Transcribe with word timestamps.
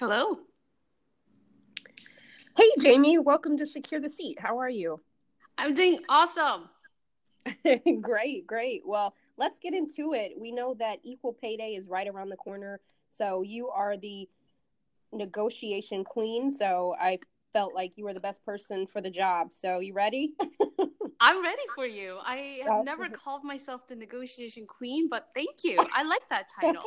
Hello. 0.00 0.38
Hey, 2.56 2.70
Jamie. 2.78 3.18
Welcome 3.18 3.58
to 3.58 3.66
Secure 3.66 4.00
the 4.00 4.08
Seat. 4.08 4.38
How 4.38 4.58
are 4.60 4.68
you? 4.68 5.00
I'm 5.58 5.74
doing 5.74 6.04
awesome. 6.08 6.68
great, 8.00 8.46
great. 8.46 8.82
Well, 8.86 9.12
let's 9.38 9.58
get 9.58 9.74
into 9.74 10.12
it. 10.12 10.34
We 10.38 10.52
know 10.52 10.74
that 10.74 11.00
Equal 11.02 11.32
Pay 11.32 11.56
Day 11.56 11.74
is 11.74 11.88
right 11.88 12.06
around 12.06 12.28
the 12.28 12.36
corner. 12.36 12.78
So 13.10 13.42
you 13.42 13.70
are 13.70 13.96
the 13.96 14.28
negotiation 15.12 16.04
queen. 16.04 16.48
So 16.48 16.94
I 17.00 17.18
felt 17.52 17.74
like 17.74 17.94
you 17.96 18.04
were 18.04 18.14
the 18.14 18.20
best 18.20 18.44
person 18.44 18.86
for 18.86 19.00
the 19.00 19.10
job. 19.10 19.52
So 19.52 19.80
you 19.80 19.94
ready? 19.94 20.34
I'm 21.20 21.42
ready 21.42 21.62
for 21.74 21.86
you. 21.86 22.18
I 22.24 22.60
have 22.64 22.84
never 22.84 23.08
called 23.12 23.42
myself 23.42 23.88
the 23.88 23.96
negotiation 23.96 24.64
queen, 24.64 25.08
but 25.08 25.30
thank 25.34 25.64
you. 25.64 25.84
I 25.92 26.04
like 26.04 26.22
that 26.30 26.46
title. 26.54 26.84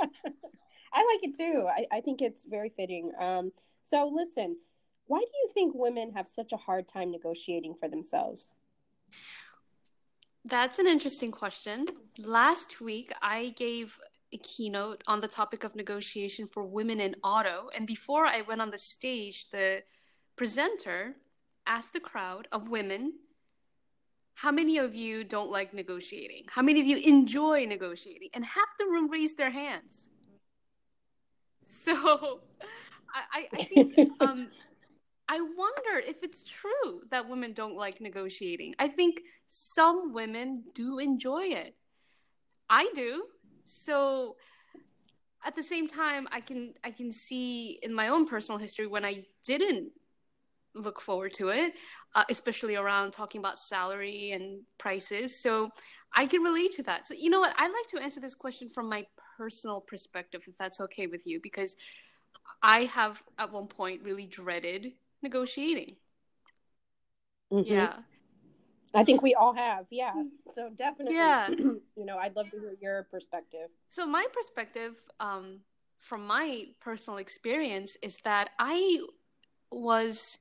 I 0.93 1.05
like 1.05 1.23
it 1.23 1.37
too. 1.37 1.67
I, 1.67 1.97
I 1.97 2.01
think 2.01 2.21
it's 2.21 2.45
very 2.45 2.69
fitting. 2.69 3.11
Um, 3.19 3.51
so 3.83 4.11
listen, 4.13 4.57
why 5.07 5.19
do 5.19 5.25
you 5.43 5.49
think 5.53 5.73
women 5.75 6.13
have 6.15 6.27
such 6.27 6.51
a 6.51 6.57
hard 6.57 6.87
time 6.87 7.11
negotiating 7.11 7.75
for 7.79 7.89
themselves? 7.89 8.53
That's 10.45 10.79
an 10.79 10.87
interesting 10.87 11.31
question. 11.31 11.85
Last 12.17 12.81
week, 12.81 13.13
I 13.21 13.53
gave 13.57 13.97
a 14.33 14.37
keynote 14.37 15.03
on 15.07 15.21
the 15.21 15.27
topic 15.27 15.63
of 15.63 15.75
negotiation 15.75 16.47
for 16.47 16.63
women 16.63 16.99
in 16.99 17.15
auto. 17.23 17.69
And 17.75 17.85
before 17.85 18.25
I 18.25 18.41
went 18.41 18.61
on 18.61 18.71
the 18.71 18.77
stage, 18.77 19.49
the 19.49 19.83
presenter 20.35 21.15
asked 21.67 21.93
the 21.93 21.99
crowd 21.99 22.47
of 22.51 22.69
women, 22.69 23.13
How 24.35 24.51
many 24.51 24.77
of 24.77 24.95
you 24.95 25.23
don't 25.23 25.51
like 25.51 25.73
negotiating? 25.73 26.45
How 26.49 26.61
many 26.61 26.79
of 26.79 26.87
you 26.87 26.97
enjoy 26.97 27.65
negotiating? 27.65 28.29
And 28.33 28.45
half 28.45 28.77
the 28.79 28.85
room 28.85 29.11
raised 29.11 29.37
their 29.37 29.51
hands. 29.51 30.09
So 31.83 32.41
I, 33.13 33.47
I 33.53 33.63
think 33.63 33.95
um, 34.19 34.49
I 35.27 35.39
wonder 35.39 36.05
if 36.05 36.17
it's 36.21 36.43
true 36.43 37.01
that 37.09 37.29
women 37.29 37.53
don't 37.53 37.75
like 37.75 38.01
negotiating. 38.01 38.75
I 38.77 38.89
think 38.89 39.21
some 39.47 40.13
women 40.13 40.63
do 40.75 40.99
enjoy 40.99 41.43
it. 41.45 41.75
I 42.69 42.89
do. 42.93 43.23
So 43.65 44.35
at 45.45 45.55
the 45.55 45.63
same 45.63 45.87
time 45.87 46.27
I 46.31 46.41
can 46.41 46.73
I 46.83 46.91
can 46.91 47.11
see 47.11 47.79
in 47.81 47.93
my 47.93 48.09
own 48.09 48.27
personal 48.27 48.59
history 48.59 48.87
when 48.87 49.05
I 49.05 49.25
didn't 49.45 49.91
look 50.73 51.01
forward 51.01 51.33
to 51.33 51.49
it, 51.49 51.73
uh, 52.15 52.23
especially 52.29 52.75
around 52.75 53.11
talking 53.11 53.39
about 53.39 53.59
salary 53.59 54.31
and 54.31 54.61
prices. 54.77 55.41
So 55.41 55.69
I 56.13 56.25
can 56.25 56.41
relate 56.41 56.73
to 56.73 56.83
that. 56.83 57.07
So 57.07 57.13
you 57.13 57.29
know 57.29 57.39
what? 57.39 57.53
I'd 57.57 57.71
like 57.71 57.87
to 57.89 58.01
answer 58.01 58.19
this 58.19 58.35
question 58.35 58.69
from 58.69 58.89
my 58.89 59.05
personal 59.37 59.81
perspective, 59.81 60.43
if 60.47 60.57
that's 60.57 60.79
okay 60.81 61.07
with 61.07 61.25
you, 61.25 61.39
because 61.41 61.75
I 62.61 62.85
have 62.85 63.23
at 63.37 63.51
one 63.51 63.67
point 63.67 64.01
really 64.03 64.25
dreaded 64.25 64.93
negotiating. 65.21 65.95
Mm-hmm. 67.51 67.71
Yeah. 67.71 67.97
I 68.93 69.03
think 69.03 69.21
we 69.21 69.35
all 69.35 69.53
have. 69.53 69.85
Yeah. 69.89 70.13
So 70.53 70.69
definitely. 70.75 71.15
Yeah. 71.15 71.47
you 71.49 72.05
know, 72.05 72.17
I'd 72.17 72.35
love 72.35 72.49
to 72.51 72.59
hear 72.59 72.75
your 72.81 73.03
perspective. 73.03 73.69
So 73.89 74.05
my 74.05 74.25
perspective, 74.33 74.95
um, 75.19 75.59
from 75.99 76.27
my 76.27 76.65
personal 76.81 77.17
experience, 77.17 77.95
is 78.01 78.17
that 78.25 78.49
I 78.59 78.99
was 79.71 80.39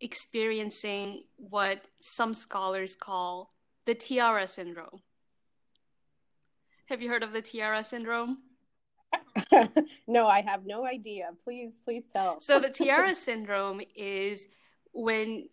experiencing 0.00 1.24
what 1.36 1.82
some 2.00 2.34
scholars 2.34 2.94
call 2.94 3.53
the 3.86 3.94
tiara 3.94 4.46
syndrome. 4.46 5.00
Have 6.86 7.02
you 7.02 7.08
heard 7.08 7.22
of 7.22 7.32
the 7.32 7.42
tiara 7.42 7.82
syndrome? 7.82 8.38
no, 10.06 10.26
I 10.26 10.42
have 10.42 10.66
no 10.66 10.84
idea. 10.84 11.30
Please, 11.42 11.74
please 11.84 12.04
tell. 12.12 12.40
so 12.40 12.58
the 12.58 12.70
tiara 12.70 13.14
syndrome 13.28 13.80
is 13.94 14.48
when 14.92 15.48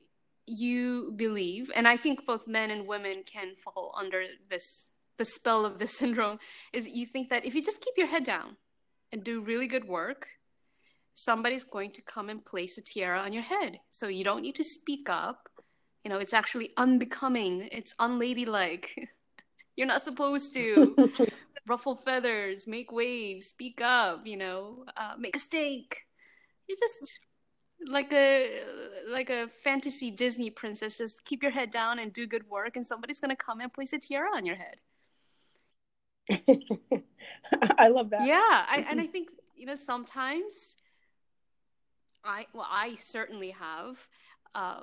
you 0.45 1.13
believe, 1.15 1.71
and 1.75 1.87
I 1.87 1.97
think 1.97 2.25
both 2.25 2.47
men 2.47 2.71
and 2.71 2.87
women 2.87 3.23
can 3.25 3.55
fall 3.55 3.95
under 3.97 4.23
this 4.49 4.89
the 5.17 5.25
spell 5.25 5.65
of 5.65 5.77
the 5.77 5.87
syndrome, 5.99 6.39
is 6.73 6.87
you 6.87 7.05
think 7.05 7.29
that 7.29 7.45
if 7.45 7.53
you 7.55 7.61
just 7.63 7.81
keep 7.81 7.93
your 7.97 8.07
head 8.07 8.23
down 8.23 8.57
and 9.11 9.23
do 9.23 9.41
really 9.41 9.67
good 9.67 9.85
work, 9.85 10.27
somebody's 11.13 11.63
going 11.63 11.91
to 11.91 12.01
come 12.01 12.29
and 12.29 12.43
place 12.43 12.77
a 12.77 12.81
tiara 12.81 13.19
on 13.19 13.33
your 13.33 13.43
head. 13.43 13.79
So 13.91 14.07
you 14.07 14.23
don't 14.23 14.41
need 14.41 14.55
to 14.55 14.63
speak 14.63 15.09
up. 15.09 15.49
You 16.03 16.09
know, 16.09 16.17
it's 16.17 16.33
actually 16.33 16.71
unbecoming. 16.77 17.69
It's 17.71 17.93
unladylike. 17.99 19.09
You're 19.75 19.87
not 19.87 20.01
supposed 20.01 20.53
to 20.53 20.95
ruffle 21.67 21.95
feathers, 21.95 22.67
make 22.67 22.91
waves, 22.91 23.47
speak 23.47 23.81
up, 23.81 24.25
you 24.25 24.37
know, 24.37 24.85
uh, 24.97 25.13
make 25.17 25.35
a 25.35 25.39
steak. 25.39 26.05
You 26.67 26.75
just 26.77 27.19
like 27.87 28.11
a 28.13 28.61
like 29.09 29.29
a 29.29 29.47
fantasy 29.47 30.11
Disney 30.11 30.49
princess. 30.49 30.97
Just 30.97 31.25
keep 31.25 31.41
your 31.41 31.51
head 31.51 31.71
down 31.71 31.99
and 31.99 32.13
do 32.13 32.27
good 32.27 32.49
work, 32.49 32.75
and 32.75 32.85
somebody's 32.85 33.19
gonna 33.19 33.35
come 33.35 33.59
and 33.59 33.73
place 33.73 33.93
a 33.93 33.99
tiara 33.99 34.29
on 34.35 34.45
your 34.45 34.55
head. 34.55 34.75
I 37.77 37.87
love 37.89 38.09
that. 38.11 38.25
Yeah, 38.27 38.37
I, 38.39 38.85
and 38.89 39.01
I 39.01 39.07
think 39.07 39.29
you 39.55 39.65
know 39.65 39.75
sometimes 39.75 40.75
I 42.23 42.45
well 42.53 42.67
I 42.69 42.95
certainly 42.95 43.51
have 43.51 44.07
uh, 44.53 44.81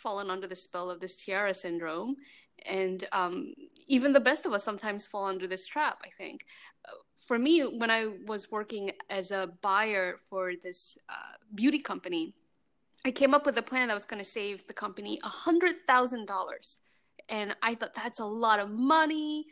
fallen 0.00 0.30
under 0.30 0.46
the 0.46 0.56
spell 0.56 0.90
of 0.90 1.00
this 1.00 1.16
tiara 1.16 1.54
syndrome, 1.54 2.16
and 2.66 3.06
um, 3.12 3.54
even 3.86 4.12
the 4.12 4.20
best 4.20 4.46
of 4.46 4.52
us 4.52 4.64
sometimes 4.64 5.06
fall 5.06 5.26
under 5.26 5.46
this 5.46 5.66
trap 5.66 5.98
i 6.04 6.10
think. 6.18 6.44
For 7.26 7.38
me 7.38 7.60
when 7.60 7.90
i 7.90 8.08
was 8.26 8.50
working 8.50 8.90
as 9.08 9.30
a 9.30 9.52
buyer 9.62 10.16
for 10.28 10.52
this 10.62 10.98
uh, 11.08 11.34
beauty 11.54 11.78
company 11.78 12.34
i 13.04 13.10
came 13.10 13.34
up 13.34 13.46
with 13.46 13.56
a 13.58 13.62
plan 13.62 13.88
that 13.88 13.94
was 13.94 14.04
going 14.04 14.22
to 14.22 14.28
save 14.28 14.66
the 14.66 14.74
company 14.74 15.20
$100000 15.24 16.78
and 17.28 17.56
i 17.62 17.74
thought 17.74 17.94
that's 17.94 18.20
a 18.20 18.24
lot 18.24 18.58
of 18.58 18.70
money. 18.70 19.46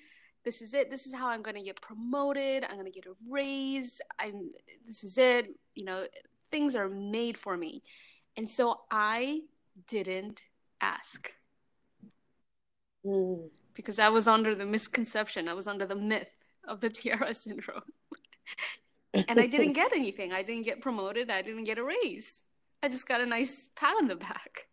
This 0.45 0.63
is 0.63 0.73
it. 0.73 0.91
This 0.91 1.07
is 1.07 1.15
how 1.15 1.29
i'm 1.29 1.43
going 1.43 1.57
to 1.57 1.63
get 1.63 1.81
promoted. 1.81 2.65
I'm 2.65 2.77
going 2.81 2.93
to 2.93 2.99
get 3.01 3.07
a 3.07 3.15
raise. 3.29 4.01
I'm 4.19 4.51
this 4.87 5.05
is 5.05 5.19
it. 5.19 5.49
You 5.75 5.85
know 5.85 6.07
things 6.51 6.75
are 6.75 6.89
made 6.89 7.37
for 7.37 7.57
me. 7.57 7.83
And 8.37 8.49
so 8.49 8.81
i 8.91 9.43
didn't 9.87 10.45
ask 10.81 11.33
Mm. 13.05 13.49
Because 13.75 13.99
I 13.99 14.09
was 14.09 14.27
under 14.27 14.55
the 14.55 14.67
misconception, 14.67 15.49
I 15.49 15.55
was 15.55 15.69
under 15.69 15.87
the 15.87 15.95
myth 15.95 16.31
of 16.65 16.81
the 16.81 16.91
tiara 16.91 17.33
syndrome. 17.33 17.83
and 19.15 19.41
I 19.41 19.47
didn't 19.47 19.73
get 19.73 19.93
anything. 19.93 20.33
I 20.33 20.43
didn't 20.43 20.65
get 20.65 20.81
promoted. 20.81 21.31
I 21.31 21.43
didn't 21.43 21.65
get 21.65 21.79
a 21.79 21.85
raise. 21.85 22.43
I 22.83 22.89
just 22.89 23.09
got 23.09 23.21
a 23.21 23.27
nice 23.27 23.69
pat 23.77 23.95
on 23.99 24.09
the 24.09 24.17
back. 24.17 24.69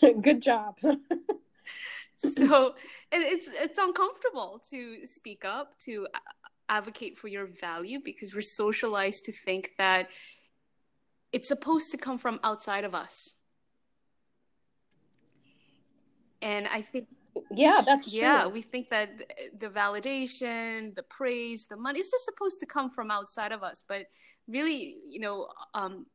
Good 0.22 0.42
job. 0.42 0.78
so 2.16 2.74
it's 3.10 3.48
it's 3.52 3.78
uncomfortable 3.78 4.62
to 4.70 5.06
speak 5.06 5.44
up, 5.44 5.76
to 5.78 6.06
advocate 6.68 7.18
for 7.18 7.28
your 7.28 7.46
value 7.46 8.00
because 8.04 8.34
we're 8.34 8.40
socialized 8.40 9.24
to 9.24 9.32
think 9.32 9.72
that 9.78 10.08
it's 11.32 11.48
supposed 11.48 11.90
to 11.92 11.96
come 11.96 12.18
from 12.18 12.38
outside 12.44 12.84
of 12.84 12.94
us 12.94 13.34
and 16.42 16.66
I 16.68 16.82
think 16.82 17.08
yeah, 17.54 17.82
that's 17.84 18.12
yeah. 18.12 18.42
True. 18.42 18.50
We 18.50 18.62
think 18.62 18.88
that 18.88 19.10
the 19.58 19.68
validation, 19.68 20.94
the 20.94 21.02
praise, 21.04 21.66
the 21.66 21.76
money 21.76 22.00
is 22.00 22.10
just 22.10 22.24
supposed 22.24 22.60
to 22.60 22.66
come 22.66 22.90
from 22.90 23.10
outside 23.10 23.52
of 23.52 23.62
us, 23.62 23.84
but 23.86 24.06
really, 24.48 24.98
you 25.04 25.20
know, 25.20 25.48
um, 25.74 26.06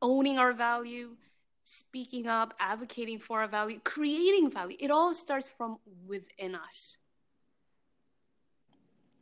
owning 0.00 0.38
our 0.38 0.52
value, 0.52 1.16
speaking 1.64 2.26
up, 2.26 2.54
advocating 2.58 3.18
for 3.18 3.40
our 3.40 3.48
value, 3.48 3.80
creating 3.84 4.50
value. 4.50 4.76
It 4.80 4.90
all 4.90 5.12
starts 5.14 5.48
from 5.48 5.78
within 6.06 6.54
us. 6.54 6.98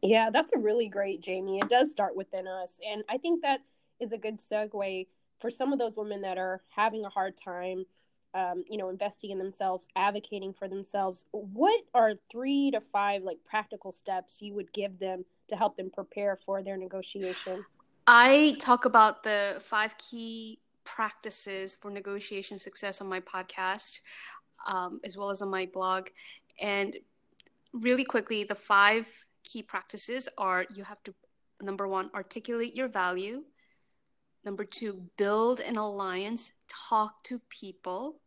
Yeah, 0.03 0.31
that's 0.31 0.53
a 0.53 0.59
really 0.59 0.89
great, 0.89 1.21
Jamie. 1.21 1.59
It 1.59 1.69
does 1.69 1.91
start 1.91 2.17
within 2.17 2.47
us, 2.47 2.81
and 2.89 3.03
I 3.09 3.19
think 3.19 3.43
that 3.43 3.61
is 3.99 4.13
a 4.13 4.19
good 4.19 4.39
segue 4.39 5.07
for 5.41 5.51
some 5.51 5.73
of 5.73 5.79
those 5.79 5.97
women 5.97 6.21
that 6.23 6.39
are 6.39 6.63
having 6.69 7.05
a 7.05 7.09
hard 7.09 7.37
time 7.37 7.85
um, 8.35 8.65
you 8.69 8.77
know, 8.77 8.91
investing 8.91 9.31
in 9.31 9.39
themselves, 9.39 9.87
advocating 9.97 10.53
for 10.53 10.69
themselves, 10.69 11.25
what 11.33 11.83
are 11.95 12.15
three 12.31 12.71
to 12.73 12.81
five 12.93 13.23
like 13.23 13.39
practical 13.45 13.93
steps 13.93 14.39
you 14.41 14.55
would 14.55 14.73
give 14.73 14.99
them 14.99 15.25
to 15.49 15.57
help 15.57 15.77
them 15.77 15.91
prepare 15.91 16.37
for 16.37 16.63
their 16.63 16.77
negotiation? 16.77 17.65
I 18.07 18.57
talk 18.61 18.85
about 18.85 19.23
the 19.23 19.61
five 19.61 19.97
key 19.99 20.61
practices 20.85 21.77
for 21.81 21.91
negotiation 21.91 22.59
success 22.59 23.01
on 23.01 23.09
my 23.09 23.21
podcast, 23.21 24.01
um, 24.67 25.01
as 25.05 25.17
well 25.17 25.31
as 25.31 25.43
on 25.43 25.51
my 25.51 25.67
blog. 25.67 26.09
And 26.61 26.97
really 27.73 28.05
quickly, 28.05 28.45
the 28.45 28.55
five 28.55 29.07
key 29.45 29.63
practices 29.63 30.29
are 30.39 30.67
you 30.75 30.85
have 30.85 31.03
to, 31.05 31.15
number 31.63 31.87
one, 31.87 32.11
articulate 32.15 32.75
your 32.75 32.89
value. 32.89 33.45
Number 34.45 34.65
two, 34.65 35.03
build 35.17 35.61
an 35.61 35.77
alliance, 35.77 36.53
talk 36.89 37.23
to 37.25 37.41
people, 37.49 38.21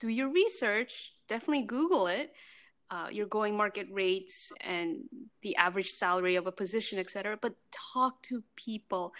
do 0.00 0.08
your 0.08 0.28
research, 0.28 1.14
definitely 1.28 1.62
Google 1.62 2.06
it. 2.06 2.32
Uh, 2.90 3.08
your 3.10 3.24
going 3.24 3.56
market 3.56 3.86
rates 3.90 4.52
and 4.60 5.04
the 5.40 5.56
average 5.56 5.88
salary 5.88 6.36
of 6.36 6.46
a 6.46 6.52
position, 6.52 6.98
etc. 6.98 7.38
But 7.40 7.54
talk 7.94 8.22
to 8.24 8.42
people, 8.54 9.14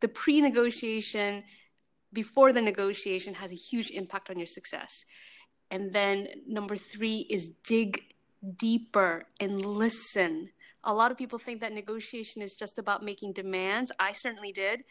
the 0.00 0.08
pre 0.08 0.40
negotiation 0.40 1.44
before 2.12 2.52
the 2.52 2.62
negotiation 2.62 3.34
has 3.34 3.52
a 3.52 3.54
huge 3.54 3.90
impact 3.90 4.30
on 4.30 4.38
your 4.38 4.46
success. 4.46 5.04
And 5.70 5.92
then 5.92 6.28
number 6.46 6.76
three 6.76 7.26
is 7.28 7.50
dig 7.66 8.02
deeper 8.56 9.26
and 9.40 9.64
listen. 9.64 10.50
A 10.84 10.94
lot 10.94 11.10
of 11.10 11.18
people 11.18 11.38
think 11.38 11.60
that 11.60 11.72
negotiation 11.72 12.40
is 12.40 12.54
just 12.54 12.78
about 12.78 13.02
making 13.02 13.32
demands. 13.32 13.92
I 13.98 14.12
certainly 14.12 14.52
did. 14.52 14.84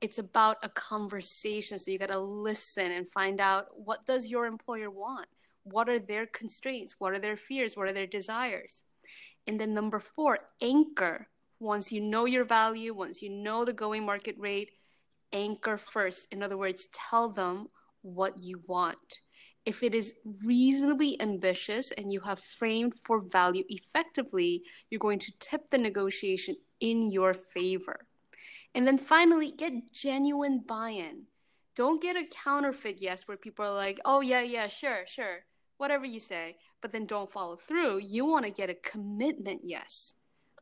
It's 0.00 0.18
about 0.18 0.56
a 0.62 0.68
conversation. 0.68 1.78
So 1.78 1.90
you 1.90 1.98
got 1.98 2.10
to 2.10 2.18
listen 2.18 2.90
and 2.90 3.08
find 3.08 3.40
out 3.40 3.66
what 3.74 4.06
does 4.06 4.26
your 4.26 4.46
employer 4.46 4.90
want? 4.90 5.26
What 5.64 5.88
are 5.88 5.98
their 5.98 6.26
constraints? 6.26 6.94
What 6.98 7.12
are 7.12 7.18
their 7.18 7.36
fears? 7.36 7.76
What 7.76 7.88
are 7.88 7.92
their 7.92 8.06
desires? 8.06 8.84
And 9.46 9.60
then 9.60 9.74
number 9.74 9.98
4, 9.98 10.38
anchor. 10.62 11.28
Once 11.58 11.92
you 11.92 12.00
know 12.00 12.24
your 12.24 12.44
value, 12.44 12.94
once 12.94 13.20
you 13.20 13.28
know 13.28 13.64
the 13.64 13.72
going 13.72 14.06
market 14.06 14.36
rate, 14.38 14.70
anchor 15.32 15.76
first. 15.76 16.26
In 16.30 16.42
other 16.42 16.56
words, 16.56 16.86
tell 16.92 17.28
them 17.28 17.68
what 18.02 18.40
you 18.40 18.62
want. 18.66 19.20
If 19.66 19.82
it 19.82 19.94
is 19.94 20.14
reasonably 20.44 21.20
ambitious 21.20 21.92
and 21.92 22.10
you 22.10 22.20
have 22.20 22.40
framed 22.40 22.94
for 23.04 23.20
value 23.20 23.64
effectively, 23.68 24.62
you're 24.88 24.98
going 24.98 25.18
to 25.18 25.32
tip 25.38 25.68
the 25.70 25.76
negotiation 25.76 26.56
in 26.80 27.10
your 27.12 27.34
favor. 27.34 28.06
And 28.74 28.86
then 28.86 28.98
finally, 28.98 29.50
get 29.50 29.92
genuine 29.92 30.62
buy 30.66 30.90
in. 30.90 31.26
Don't 31.74 32.02
get 32.02 32.16
a 32.16 32.24
counterfeit 32.24 33.00
yes 33.00 33.26
where 33.26 33.36
people 33.36 33.64
are 33.64 33.74
like, 33.74 33.98
oh, 34.04 34.20
yeah, 34.20 34.42
yeah, 34.42 34.68
sure, 34.68 35.04
sure, 35.06 35.44
whatever 35.78 36.04
you 36.04 36.20
say, 36.20 36.56
but 36.82 36.92
then 36.92 37.06
don't 37.06 37.32
follow 37.32 37.56
through. 37.56 37.98
You 37.98 38.24
want 38.24 38.44
to 38.44 38.50
get 38.50 38.70
a 38.70 38.74
commitment 38.74 39.62
yes, 39.64 40.14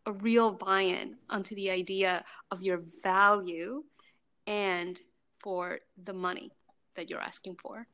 a 0.06 0.12
real 0.12 0.52
buy 0.52 0.82
in 0.82 1.16
onto 1.28 1.54
the 1.54 1.70
idea 1.70 2.24
of 2.50 2.62
your 2.62 2.82
value 3.02 3.84
and 4.46 4.98
for 5.40 5.80
the 6.02 6.14
money 6.14 6.52
that 6.96 7.10
you're 7.10 7.20
asking 7.20 7.56
for. 7.56 7.86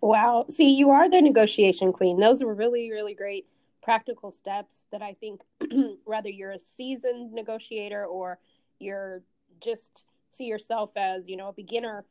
Wow. 0.00 0.44
See, 0.50 0.74
you 0.74 0.90
are 0.90 1.08
the 1.08 1.22
negotiation 1.22 1.92
queen. 1.92 2.20
Those 2.20 2.42
were 2.42 2.54
really, 2.54 2.90
really 2.90 3.14
great 3.14 3.46
practical 3.84 4.30
steps 4.32 4.86
that 4.90 5.02
I 5.02 5.12
think, 5.12 5.42
whether 6.04 6.30
you're 6.30 6.52
a 6.52 6.58
seasoned 6.58 7.32
negotiator 7.32 8.06
or 8.06 8.38
you're 8.80 9.22
just 9.60 10.06
see 10.30 10.44
yourself 10.44 10.90
as, 10.96 11.28
you 11.28 11.36
know, 11.36 11.48
a 11.48 11.52
beginner, 11.52 12.04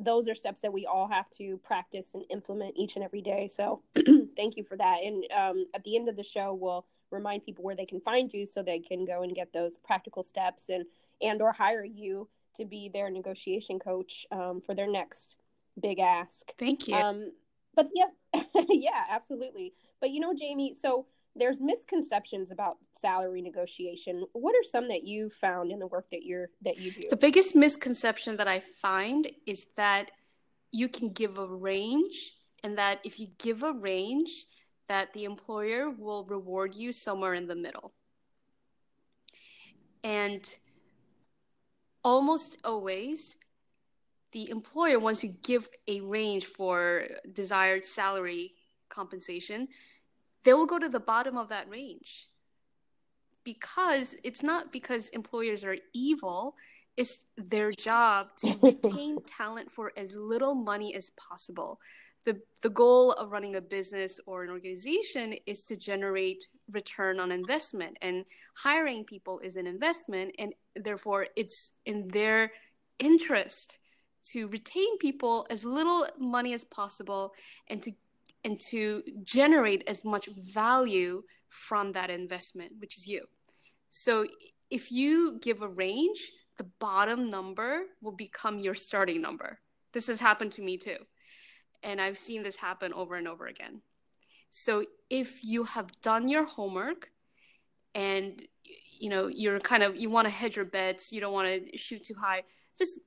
those 0.00 0.28
are 0.28 0.34
steps 0.34 0.60
that 0.62 0.72
we 0.72 0.86
all 0.86 1.06
have 1.06 1.30
to 1.30 1.56
practice 1.58 2.14
and 2.14 2.24
implement 2.30 2.74
each 2.76 2.96
and 2.96 3.04
every 3.04 3.22
day. 3.22 3.48
So 3.48 3.80
thank 4.36 4.56
you 4.56 4.64
for 4.64 4.76
that. 4.76 4.98
And 5.04 5.24
um, 5.32 5.66
at 5.72 5.84
the 5.84 5.96
end 5.96 6.08
of 6.08 6.16
the 6.16 6.24
show, 6.24 6.52
we'll 6.52 6.84
remind 7.12 7.44
people 7.44 7.64
where 7.64 7.76
they 7.76 7.86
can 7.86 8.00
find 8.00 8.32
you 8.34 8.44
so 8.44 8.62
they 8.62 8.80
can 8.80 9.04
go 9.04 9.22
and 9.22 9.34
get 9.34 9.52
those 9.52 9.76
practical 9.76 10.24
steps 10.24 10.68
and 10.68 10.84
and 11.22 11.40
or 11.40 11.52
hire 11.52 11.84
you 11.84 12.28
to 12.56 12.64
be 12.64 12.90
their 12.92 13.08
negotiation 13.08 13.78
coach 13.78 14.26
um, 14.32 14.60
for 14.60 14.74
their 14.74 14.90
next 14.90 15.36
big 15.80 16.00
ask. 16.00 16.52
Thank 16.58 16.88
you. 16.88 16.96
Um, 16.96 17.30
but 17.76 17.88
yeah, 17.94 18.42
yeah, 18.68 19.04
absolutely. 19.10 19.74
But 20.00 20.10
you 20.10 20.20
know, 20.20 20.34
Jamie, 20.34 20.74
so 20.74 21.06
there's 21.36 21.60
misconceptions 21.60 22.50
about 22.50 22.78
salary 22.94 23.42
negotiation. 23.42 24.24
What 24.32 24.54
are 24.54 24.62
some 24.62 24.88
that 24.88 25.04
you 25.04 25.30
found 25.30 25.72
in 25.72 25.78
the 25.78 25.86
work 25.86 26.06
that 26.10 26.22
you're 26.22 26.50
that 26.62 26.78
you 26.78 26.92
do? 26.92 27.02
The 27.10 27.16
biggest 27.16 27.54
misconception 27.54 28.36
that 28.36 28.48
I 28.48 28.60
find 28.60 29.28
is 29.46 29.66
that 29.76 30.10
you 30.70 30.88
can 30.88 31.08
give 31.08 31.38
a 31.38 31.46
range 31.46 32.34
and 32.62 32.78
that 32.78 33.00
if 33.04 33.18
you 33.18 33.28
give 33.38 33.62
a 33.62 33.72
range 33.72 34.46
that 34.88 35.12
the 35.12 35.24
employer 35.24 35.90
will 35.90 36.24
reward 36.24 36.74
you 36.74 36.92
somewhere 36.92 37.34
in 37.34 37.46
the 37.46 37.54
middle. 37.54 37.92
And 40.02 40.46
almost 42.02 42.58
always 42.64 43.36
the 44.34 44.50
employer 44.50 44.98
wants 44.98 45.22
to 45.22 45.28
give 45.28 45.66
a 45.88 46.02
range 46.02 46.44
for 46.44 47.06
desired 47.32 47.84
salary 47.84 48.52
compensation 48.90 49.68
they 50.44 50.52
will 50.52 50.66
go 50.66 50.78
to 50.78 50.90
the 50.90 51.00
bottom 51.00 51.36
of 51.38 51.48
that 51.48 51.68
range. 51.68 52.28
Because 53.44 54.14
it's 54.22 54.42
not 54.42 54.72
because 54.72 55.08
employers 55.08 55.64
are 55.64 55.76
evil 55.94 56.54
it's 56.96 57.26
their 57.36 57.72
job 57.72 58.28
to 58.36 58.56
retain 58.62 59.18
talent 59.26 59.70
for 59.70 59.92
as 59.96 60.14
little 60.14 60.54
money 60.54 60.94
as 60.94 61.10
possible. 61.10 61.80
The 62.24 62.40
the 62.62 62.70
goal 62.70 63.12
of 63.12 63.32
running 63.32 63.56
a 63.56 63.60
business 63.60 64.20
or 64.26 64.44
an 64.44 64.50
organization 64.50 65.34
is 65.44 65.64
to 65.64 65.76
generate 65.76 66.46
return 66.70 67.20
on 67.20 67.32
investment 67.32 67.98
and 68.00 68.24
hiring 68.56 69.04
people 69.04 69.40
is 69.40 69.56
an 69.56 69.66
investment 69.66 70.34
and 70.38 70.54
therefore 70.76 71.26
it's 71.36 71.72
in 71.84 72.08
their 72.08 72.52
interest 72.98 73.78
to 74.24 74.48
retain 74.48 74.98
people 74.98 75.46
as 75.50 75.64
little 75.64 76.06
money 76.18 76.52
as 76.54 76.64
possible 76.64 77.32
and 77.68 77.82
to 77.82 77.92
and 78.44 78.60
to 78.60 79.02
generate 79.22 79.84
as 79.86 80.04
much 80.04 80.26
value 80.26 81.22
from 81.48 81.92
that 81.92 82.10
investment, 82.10 82.72
which 82.78 82.98
is 82.98 83.08
you. 83.08 83.24
So 83.90 84.26
if 84.70 84.92
you 84.92 85.38
give 85.40 85.62
a 85.62 85.68
range, 85.68 86.30
the 86.58 86.66
bottom 86.78 87.30
number 87.30 87.82
will 88.02 88.12
become 88.12 88.58
your 88.58 88.74
starting 88.74 89.22
number. 89.22 89.58
This 89.92 90.08
has 90.08 90.20
happened 90.20 90.52
to 90.52 90.62
me 90.62 90.76
too. 90.76 90.98
And 91.82 92.00
I've 92.00 92.18
seen 92.18 92.42
this 92.42 92.56
happen 92.56 92.92
over 92.92 93.14
and 93.14 93.26
over 93.26 93.46
again. 93.46 93.80
So 94.50 94.84
if 95.10 95.44
you 95.44 95.64
have 95.64 95.90
done 96.02 96.28
your 96.28 96.44
homework 96.44 97.10
and 97.94 98.42
you 98.98 99.10
know 99.10 99.26
you're 99.28 99.60
kind 99.60 99.82
of 99.82 99.96
you 99.96 100.10
want 100.10 100.26
to 100.26 100.32
hedge 100.32 100.56
your 100.56 100.64
bets, 100.64 101.12
you 101.12 101.20
don't 101.20 101.32
want 101.32 101.48
to 101.48 101.78
shoot 101.78 102.04
too 102.04 102.14
high, 102.14 102.42
just 102.76 103.00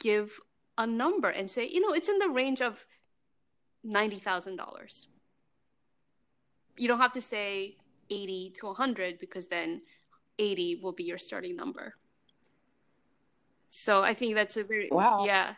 give 0.00 0.40
a 0.78 0.86
number 0.86 1.28
and 1.28 1.50
say, 1.50 1.66
you 1.66 1.80
know, 1.80 1.92
it's 1.92 2.08
in 2.08 2.18
the 2.18 2.28
range 2.28 2.60
of 2.60 2.86
$90,000. 3.86 5.06
You 6.76 6.88
don't 6.88 6.98
have 6.98 7.12
to 7.12 7.20
say 7.20 7.76
80 8.10 8.52
to 8.56 8.66
100 8.66 9.18
because 9.18 9.46
then 9.46 9.82
80 10.38 10.80
will 10.82 10.92
be 10.92 11.04
your 11.04 11.18
starting 11.18 11.56
number. 11.56 11.94
So 13.68 14.02
I 14.02 14.14
think 14.14 14.34
that's 14.34 14.56
a 14.56 14.64
very 14.64 14.88
wow. 14.90 15.24
Yeah. 15.24 15.54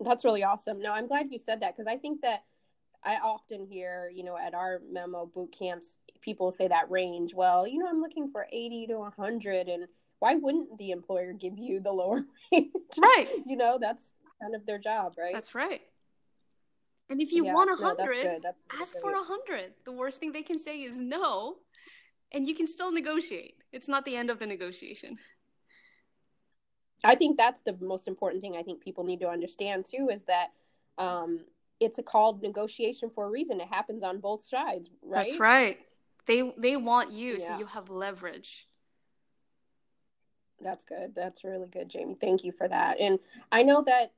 That's 0.00 0.24
really 0.24 0.42
awesome. 0.42 0.80
No, 0.80 0.92
I'm 0.92 1.06
glad 1.06 1.28
you 1.30 1.38
said 1.38 1.60
that 1.60 1.76
because 1.76 1.86
I 1.86 1.96
think 1.96 2.20
that 2.22 2.44
I 3.04 3.16
often 3.16 3.64
hear, 3.64 4.10
you 4.12 4.24
know, 4.24 4.36
at 4.36 4.54
our 4.54 4.80
memo 4.90 5.26
boot 5.26 5.54
camps, 5.56 5.96
people 6.20 6.50
say 6.50 6.68
that 6.68 6.90
range. 6.90 7.34
Well, 7.34 7.66
you 7.66 7.78
know, 7.78 7.86
I'm 7.88 8.00
looking 8.00 8.30
for 8.30 8.46
80 8.52 8.88
to 8.88 8.98
100 8.98 9.68
and 9.68 9.86
why 10.18 10.34
wouldn't 10.34 10.78
the 10.78 10.90
employer 10.90 11.32
give 11.32 11.58
you 11.58 11.80
the 11.80 11.92
lower 11.92 12.24
range? 12.52 12.72
Right. 12.98 13.28
you 13.46 13.56
know, 13.56 13.78
that's 13.80 14.12
kind 14.40 14.54
of 14.54 14.66
their 14.66 14.78
job, 14.78 15.14
right? 15.18 15.32
That's 15.32 15.54
right. 15.54 15.80
And 17.10 17.20
if 17.20 17.32
you 17.32 17.44
yeah, 17.44 17.52
want 17.52 17.70
a 17.70 17.76
hundred, 17.76 18.42
no, 18.42 18.52
ask 18.80 18.98
for 18.98 19.12
a 19.12 19.22
hundred. 19.22 19.74
The 19.84 19.92
worst 19.92 20.20
thing 20.20 20.32
they 20.32 20.42
can 20.42 20.58
say 20.58 20.82
is 20.82 20.96
no, 20.96 21.56
and 22.32 22.46
you 22.46 22.54
can 22.54 22.66
still 22.66 22.90
negotiate. 22.90 23.56
It's 23.72 23.88
not 23.88 24.06
the 24.06 24.16
end 24.16 24.30
of 24.30 24.38
the 24.38 24.46
negotiation. 24.46 25.18
I 27.04 27.14
think 27.14 27.36
that's 27.36 27.60
the 27.60 27.76
most 27.80 28.08
important 28.08 28.40
thing. 28.42 28.56
I 28.56 28.62
think 28.62 28.82
people 28.82 29.04
need 29.04 29.20
to 29.20 29.28
understand 29.28 29.84
too 29.84 30.08
is 30.10 30.24
that 30.24 30.48
um, 30.96 31.40
it's 31.78 31.98
a 31.98 32.02
called 32.02 32.42
negotiation 32.42 33.10
for 33.14 33.26
a 33.26 33.30
reason. 33.30 33.60
It 33.60 33.68
happens 33.68 34.02
on 34.02 34.20
both 34.20 34.42
sides, 34.42 34.88
right? 35.02 35.28
That's 35.28 35.38
right. 35.38 35.78
They 36.26 36.54
they 36.56 36.76
want 36.76 37.12
you, 37.12 37.32
yeah. 37.34 37.46
so 37.46 37.58
you 37.58 37.66
have 37.66 37.90
leverage. 37.90 38.66
That's 40.62 40.84
good. 40.84 41.14
That's 41.14 41.44
really 41.44 41.68
good, 41.68 41.88
Jamie. 41.88 42.16
Thank 42.20 42.44
you 42.44 42.52
for 42.52 42.68
that. 42.68 43.00
And 43.00 43.18
I 43.52 43.62
know 43.62 43.82
that 43.84 44.12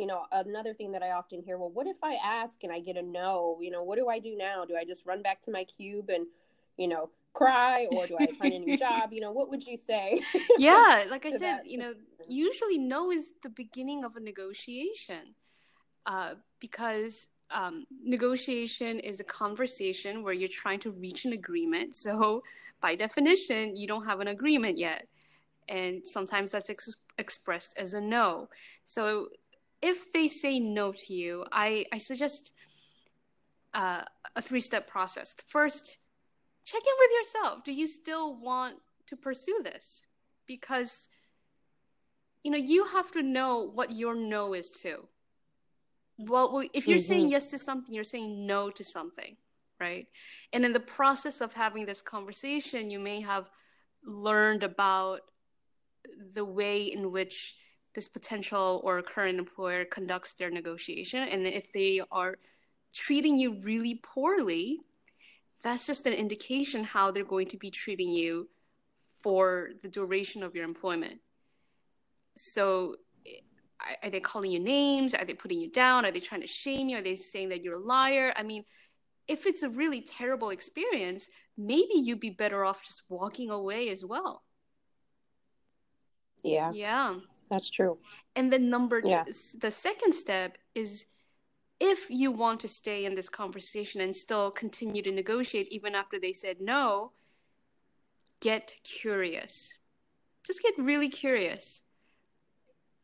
you 0.00 0.06
know, 0.06 0.22
another 0.32 0.72
thing 0.72 0.92
that 0.92 1.02
I 1.02 1.10
often 1.10 1.42
hear, 1.42 1.58
well, 1.58 1.68
what 1.68 1.86
if 1.86 1.98
I 2.02 2.14
ask 2.24 2.64
and 2.64 2.72
I 2.72 2.80
get 2.80 2.96
a 2.96 3.02
no? 3.02 3.58
You 3.60 3.70
know, 3.70 3.82
what 3.82 3.98
do 3.98 4.08
I 4.08 4.18
do 4.18 4.34
now? 4.34 4.64
Do 4.64 4.74
I 4.74 4.82
just 4.82 5.04
run 5.04 5.20
back 5.20 5.42
to 5.42 5.50
my 5.50 5.64
cube 5.64 6.08
and, 6.08 6.26
you 6.78 6.88
know, 6.88 7.10
cry 7.34 7.86
or 7.90 8.06
do 8.06 8.16
I 8.18 8.32
find 8.38 8.54
a 8.54 8.58
new 8.58 8.78
job? 8.78 9.12
You 9.12 9.20
know, 9.20 9.30
what 9.30 9.50
would 9.50 9.66
you 9.66 9.76
say? 9.76 10.22
yeah, 10.58 11.04
like 11.10 11.26
I 11.26 11.32
said, 11.32 11.40
that? 11.40 11.66
you 11.66 11.76
know, 11.76 11.92
usually 12.26 12.78
no 12.78 13.10
is 13.10 13.32
the 13.42 13.50
beginning 13.50 14.04
of 14.04 14.16
a 14.16 14.20
negotiation 14.20 15.34
uh, 16.06 16.36
because 16.60 17.26
um, 17.50 17.84
negotiation 18.02 19.00
is 19.00 19.20
a 19.20 19.24
conversation 19.24 20.22
where 20.22 20.32
you're 20.32 20.48
trying 20.48 20.80
to 20.80 20.92
reach 20.92 21.26
an 21.26 21.34
agreement. 21.34 21.94
So, 21.94 22.42
by 22.80 22.94
definition, 22.94 23.76
you 23.76 23.86
don't 23.86 24.06
have 24.06 24.20
an 24.20 24.28
agreement 24.28 24.78
yet. 24.78 25.06
And 25.70 26.06
sometimes 26.06 26.50
that's 26.50 26.68
ex- 26.68 26.96
expressed 27.16 27.74
as 27.78 27.94
a 27.94 28.00
no. 28.00 28.48
So, 28.84 29.28
if 29.80 30.12
they 30.12 30.28
say 30.28 30.60
no 30.60 30.92
to 30.92 31.14
you, 31.14 31.46
I, 31.50 31.86
I 31.90 31.96
suggest 31.96 32.52
uh, 33.72 34.02
a 34.36 34.42
three 34.42 34.60
step 34.60 34.86
process. 34.88 35.34
First, 35.46 35.96
check 36.64 36.82
in 36.82 36.92
with 36.98 37.10
yourself. 37.18 37.64
Do 37.64 37.72
you 37.72 37.86
still 37.86 38.38
want 38.38 38.76
to 39.06 39.16
pursue 39.16 39.60
this? 39.62 40.02
Because 40.46 41.08
you 42.42 42.50
know 42.50 42.58
you 42.58 42.84
have 42.84 43.10
to 43.12 43.22
know 43.22 43.70
what 43.72 43.92
your 43.92 44.14
no 44.14 44.54
is 44.54 44.70
to. 44.82 45.06
Well, 46.18 46.62
if 46.74 46.86
you're 46.86 46.98
mm-hmm. 46.98 47.02
saying 47.02 47.28
yes 47.28 47.46
to 47.46 47.58
something, 47.58 47.94
you're 47.94 48.04
saying 48.04 48.46
no 48.46 48.70
to 48.70 48.84
something, 48.84 49.36
right? 49.78 50.06
And 50.52 50.64
in 50.64 50.72
the 50.74 50.80
process 50.80 51.40
of 51.40 51.54
having 51.54 51.86
this 51.86 52.02
conversation, 52.02 52.90
you 52.90 52.98
may 52.98 53.22
have 53.22 53.48
learned 54.04 54.62
about 54.62 55.20
the 56.34 56.44
way 56.44 56.82
in 56.82 57.12
which 57.12 57.56
this 57.94 58.08
potential 58.08 58.80
or 58.84 59.02
current 59.02 59.38
employer 59.38 59.84
conducts 59.84 60.34
their 60.34 60.50
negotiation. 60.50 61.26
And 61.28 61.46
if 61.46 61.72
they 61.72 62.00
are 62.12 62.38
treating 62.94 63.36
you 63.36 63.54
really 63.62 64.00
poorly 64.02 64.80
that's 65.62 65.86
just 65.86 66.06
an 66.06 66.12
indication 66.12 66.84
how 66.84 67.10
they're 67.10 67.24
going 67.24 67.48
to 67.48 67.58
be 67.58 67.70
treating 67.70 68.10
you 68.10 68.48
for 69.22 69.70
the 69.82 69.88
duration 69.88 70.42
of 70.42 70.54
your 70.54 70.64
employment. 70.64 71.20
So 72.36 72.96
are 74.02 74.10
they 74.10 74.20
calling 74.20 74.50
you 74.50 74.58
names? 74.58 75.14
Are 75.14 75.24
they 75.24 75.34
putting 75.34 75.60
you 75.60 75.70
down? 75.70 76.04
Are 76.04 76.10
they 76.10 76.20
trying 76.20 76.40
to 76.40 76.46
shame 76.46 76.88
you? 76.88 76.98
Are 76.98 77.02
they 77.02 77.16
saying 77.16 77.50
that 77.50 77.62
you're 77.62 77.76
a 77.76 77.84
liar? 77.84 78.32
I 78.36 78.42
mean 78.42 78.64
if 79.28 79.46
it's 79.46 79.62
a 79.62 79.68
really 79.68 80.00
terrible 80.00 80.50
experience 80.50 81.28
maybe 81.56 81.94
you'd 81.94 82.20
be 82.20 82.30
better 82.30 82.64
off 82.64 82.82
just 82.82 83.02
walking 83.08 83.50
away 83.50 83.88
as 83.90 84.04
well 84.04 84.42
yeah 86.42 86.70
yeah 86.72 87.14
that's 87.50 87.68
true. 87.68 87.98
And 88.36 88.52
then 88.52 88.70
number 88.70 89.02
yeah. 89.04 89.24
the 89.58 89.70
second 89.72 90.14
step 90.14 90.56
is 90.74 91.04
if 91.80 92.08
you 92.08 92.30
want 92.30 92.60
to 92.60 92.68
stay 92.68 93.04
in 93.04 93.16
this 93.16 93.28
conversation 93.28 94.00
and 94.00 94.14
still 94.14 94.50
continue 94.50 95.02
to 95.02 95.10
negotiate 95.10 95.68
even 95.72 95.94
after 95.94 96.18
they 96.18 96.32
said 96.32 96.60
no, 96.60 97.12
get 98.40 98.74
curious. 98.84 99.74
Just 100.46 100.62
get 100.62 100.74
really 100.78 101.08
curious. 101.08 101.82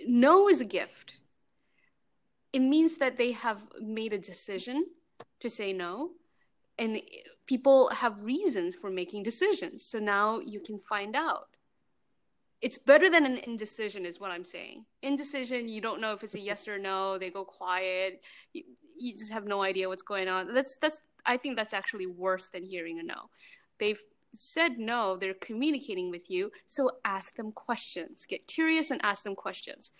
No 0.06 0.48
is 0.48 0.60
a 0.60 0.64
gift. 0.64 1.18
It 2.52 2.60
means 2.60 2.98
that 2.98 3.18
they 3.18 3.32
have 3.32 3.64
made 3.80 4.12
a 4.12 4.18
decision 4.18 4.86
to 5.40 5.50
say 5.50 5.72
no 5.72 6.10
and 6.78 7.00
people 7.46 7.88
have 7.88 8.22
reasons 8.22 8.76
for 8.76 8.90
making 8.90 9.24
decisions. 9.24 9.84
So 9.84 9.98
now 9.98 10.38
you 10.38 10.60
can 10.60 10.78
find 10.78 11.16
out 11.16 11.55
it's 12.66 12.78
better 12.78 13.08
than 13.08 13.24
an 13.24 13.38
indecision 13.46 14.04
is 14.04 14.18
what 14.18 14.32
i'm 14.32 14.44
saying. 14.44 14.84
Indecision 15.00 15.68
you 15.68 15.80
don't 15.80 16.00
know 16.00 16.12
if 16.12 16.24
it's 16.24 16.34
a 16.34 16.40
yes 16.40 16.66
or 16.66 16.78
no 16.80 17.16
they 17.16 17.30
go 17.30 17.44
quiet 17.44 18.24
you, 18.52 18.64
you 18.98 19.12
just 19.12 19.30
have 19.30 19.46
no 19.46 19.62
idea 19.62 19.88
what's 19.88 20.02
going 20.02 20.26
on. 20.26 20.52
That's 20.52 20.76
that's 20.82 20.98
i 21.24 21.36
think 21.36 21.54
that's 21.54 21.72
actually 21.72 22.06
worse 22.06 22.48
than 22.48 22.64
hearing 22.64 22.98
a 22.98 23.04
no. 23.04 23.30
They've 23.78 24.02
said 24.34 24.80
no 24.80 25.16
they're 25.16 25.46
communicating 25.48 26.10
with 26.10 26.28
you 26.28 26.50
so 26.66 26.90
ask 27.04 27.36
them 27.36 27.52
questions. 27.52 28.26
Get 28.26 28.48
curious 28.48 28.90
and 28.90 29.00
ask 29.04 29.22
them 29.22 29.36
questions. 29.36 29.92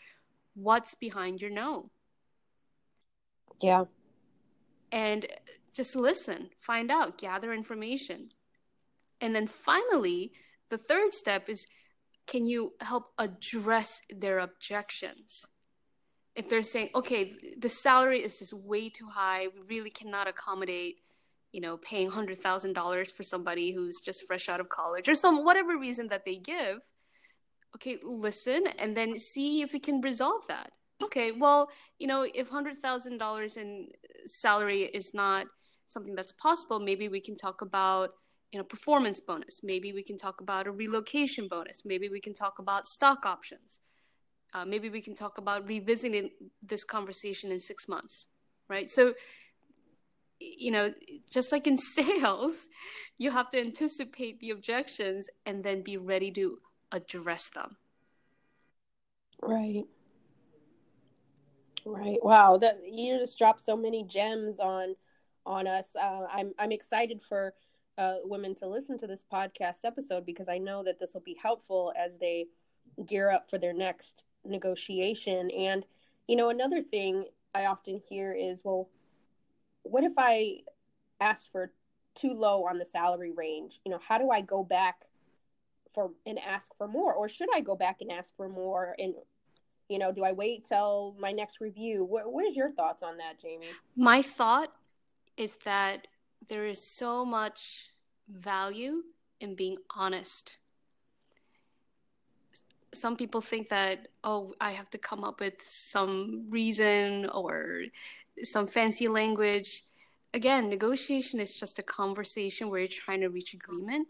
What's 0.55 0.97
behind 0.97 1.41
your 1.41 1.53
no? 1.53 1.91
Yeah. 3.63 3.85
And 4.91 5.25
just 5.73 5.95
listen 5.95 6.51
find 6.59 6.91
out 6.91 7.17
gather 7.17 7.53
information. 7.53 8.33
And 9.21 9.37
then 9.37 9.47
finally 9.47 10.33
the 10.69 10.79
third 10.79 11.15
step 11.15 11.49
is 11.49 11.69
can 12.27 12.47
you 12.47 12.73
help 12.81 13.13
address 13.19 14.03
their 14.11 14.41
objections? 14.41 15.47
If 16.35 16.49
they're 16.49 16.63
saying, 16.63 16.91
okay, 16.95 17.35
the 17.59 17.69
salary 17.69 18.23
is 18.23 18.39
just 18.39 18.53
way 18.53 18.89
too 18.91 19.07
high, 19.07 19.47
we 19.49 19.77
really 19.77 19.91
cannot 19.91 20.29
accommodate, 20.29 20.97
you 21.53 21.61
know, 21.61 21.79
paying 21.79 22.11
hundred 22.11 22.39
thousand 22.39 22.75
dollars 22.75 23.11
for 23.11 23.23
somebody 23.23 23.73
who's 23.73 24.01
just 24.01 24.27
fresh 24.27 24.49
out 24.49 24.61
of 24.61 24.69
college 24.69 25.09
or 25.09 25.15
some 25.15 25.45
whatever 25.45 25.79
reason 25.79 26.09
that 26.09 26.25
they 26.25 26.37
give. 26.37 26.79
Okay, 27.75 27.99
listen 28.03 28.67
and 28.79 28.97
then 28.97 29.19
see 29.19 29.63
if 29.63 29.73
we 29.73 29.79
can 29.79 30.01
resolve 30.01 30.47
that. 30.49 30.73
Okay, 31.05 31.33
well, 31.33 31.71
you 31.99 32.07
know, 32.07 32.27
if 32.35 32.49
hundred 32.49 32.83
thousand 32.83 33.19
dollars 33.19 33.57
in 33.57 33.89
salary 34.27 34.83
is 34.83 35.15
not 35.15 35.47
something 35.87 36.15
that's 36.15 36.33
possible, 36.33 36.81
maybe 36.81 37.09
we 37.09 37.21
can 37.21 37.37
talk 37.37 37.63
about 37.63 38.11
you 38.53 38.59
know 38.59 38.65
performance 38.65 39.21
bonus. 39.21 39.61
Maybe 39.63 39.93
we 39.93 40.03
can 40.03 40.17
talk 40.17 40.41
about 40.41 40.67
a 40.67 40.71
relocation 40.71 41.49
bonus. 41.49 41.83
Maybe 41.85 42.09
we 42.09 42.21
can 42.21 42.35
talk 42.35 42.59
about 42.59 42.89
stock 42.89 43.27
options. 43.27 43.81
Uh, 44.55 44.65
maybe 44.65 44.89
we 44.89 45.01
can 45.01 45.15
talk 45.15 45.39
about 45.39 45.67
revisiting 45.69 46.31
this 46.63 46.85
conversation 46.85 47.51
in 47.51 47.61
six 47.61 47.89
months 47.89 48.29
right? 48.69 48.91
So 48.91 49.15
you 50.39 50.71
know 50.71 50.93
just 51.31 51.51
like 51.53 51.67
in 51.67 51.79
sales 51.97 52.69
you 53.19 53.31
have 53.31 53.51
to 53.51 53.61
anticipate 53.61 54.41
the 54.41 54.51
objections 54.51 55.31
and 55.47 55.65
then 55.65 55.83
be 55.83 55.97
ready 55.97 56.31
to 56.33 56.59
address 56.93 57.51
them. 57.51 57.77
Right. 59.43 59.85
Right. 61.85 62.19
Wow. 62.23 62.59
That 62.59 62.81
you 62.85 63.19
just 63.19 63.39
dropped 63.39 63.61
so 63.61 63.77
many 63.77 64.05
gems 64.05 64.59
on 64.61 64.97
on 65.45 65.67
us. 65.67 65.95
Uh, 65.95 66.27
i'm 66.33 66.53
i'm 66.59 66.73
excited 66.73 67.23
for 67.23 67.55
uh, 67.99 68.17
women 68.25 68.55
to 68.57 68.67
listen 68.67 68.99
to 68.99 69.07
this 69.07 69.25
podcast 69.33 69.85
episode 69.85 70.27
because 70.27 70.49
I 70.49 70.59
know 70.59 70.83
that 70.85 70.99
this 70.99 71.15
will 71.15 71.23
be 71.23 71.37
helpful 71.41 71.93
as 71.99 72.19
they 72.19 72.47
gear 73.07 73.31
up 73.31 73.49
for 73.49 73.59
their 73.59 73.73
next 73.73 74.25
negotiation. 74.45 75.51
And, 75.51 75.87
you 76.29 76.37
know, 76.37 76.51
another 76.51 76.83
thing 76.83 77.25
I 77.55 77.67
often 77.67 78.01
hear 78.09 78.33
is, 78.33 78.63
well, 78.65 78.89
what 79.83 80.05
if 80.05 80.13
I 80.19 80.61
ask 81.21 81.51
for 81.51 81.73
too 82.15 82.33
low 82.33 82.67
on 82.67 82.79
the 82.79 82.85
salary 82.85 83.33
range? 83.33 83.81
You 83.85 83.93
know, 83.93 84.01
how 84.07 84.19
do 84.19 84.31
I 84.31 84.41
go 84.41 84.63
back 84.63 85.05
for 85.95 86.11
and 86.27 86.39
ask 86.39 86.77
for 86.77 86.89
more? 86.89 87.15
Or 87.15 87.29
should 87.29 87.49
I 87.55 87.61
go 87.61 87.77
back 87.77 87.99
and 88.01 88.11
ask 88.11 88.35
for 88.37 88.49
more? 88.49 88.95
And, 88.99 89.15
you 89.89 89.99
know, 89.99 90.13
do 90.13 90.25
I 90.25 90.33
wait 90.33 90.65
till 90.65 91.15
my 91.19 91.33
next 91.33 91.61
review? 91.61 92.05
what, 92.05 92.31
what 92.31 92.45
is 92.45 92.57
your 92.57 92.73
thoughts 92.73 93.03
on 93.03 93.17
that, 93.19 93.41
Jamie? 93.41 93.67
My 93.97 94.23
thought 94.23 94.73
is 95.37 95.57
that 95.65 96.07
there 96.49 96.67
is 96.67 96.83
so 96.83 97.25
much 97.25 97.91
value 98.29 99.03
in 99.41 99.55
being 99.55 99.77
honest. 99.95 100.57
Some 102.95 103.17
people 103.17 103.41
think 103.41 103.69
that, 103.69 104.09
oh, 104.25 104.55
I 104.61 104.73
have 104.73 104.91
to 104.91 104.99
come 104.99 105.25
up 105.25 105.41
with 105.41 105.61
some 105.63 106.47
reason 106.49 107.27
or 107.27 107.85
some 108.43 108.67
fancy 108.67 109.09
language. 109.09 109.85
Again, 110.33 110.69
negotiation 110.69 111.41
is 111.41 111.55
just 111.55 111.79
a 111.79 111.83
conversation 111.83 112.71
where 112.71 112.81
you're 112.81 112.89
trying 112.89 113.21
to 113.21 113.29
reach 113.29 113.55
agreement. 113.55 114.09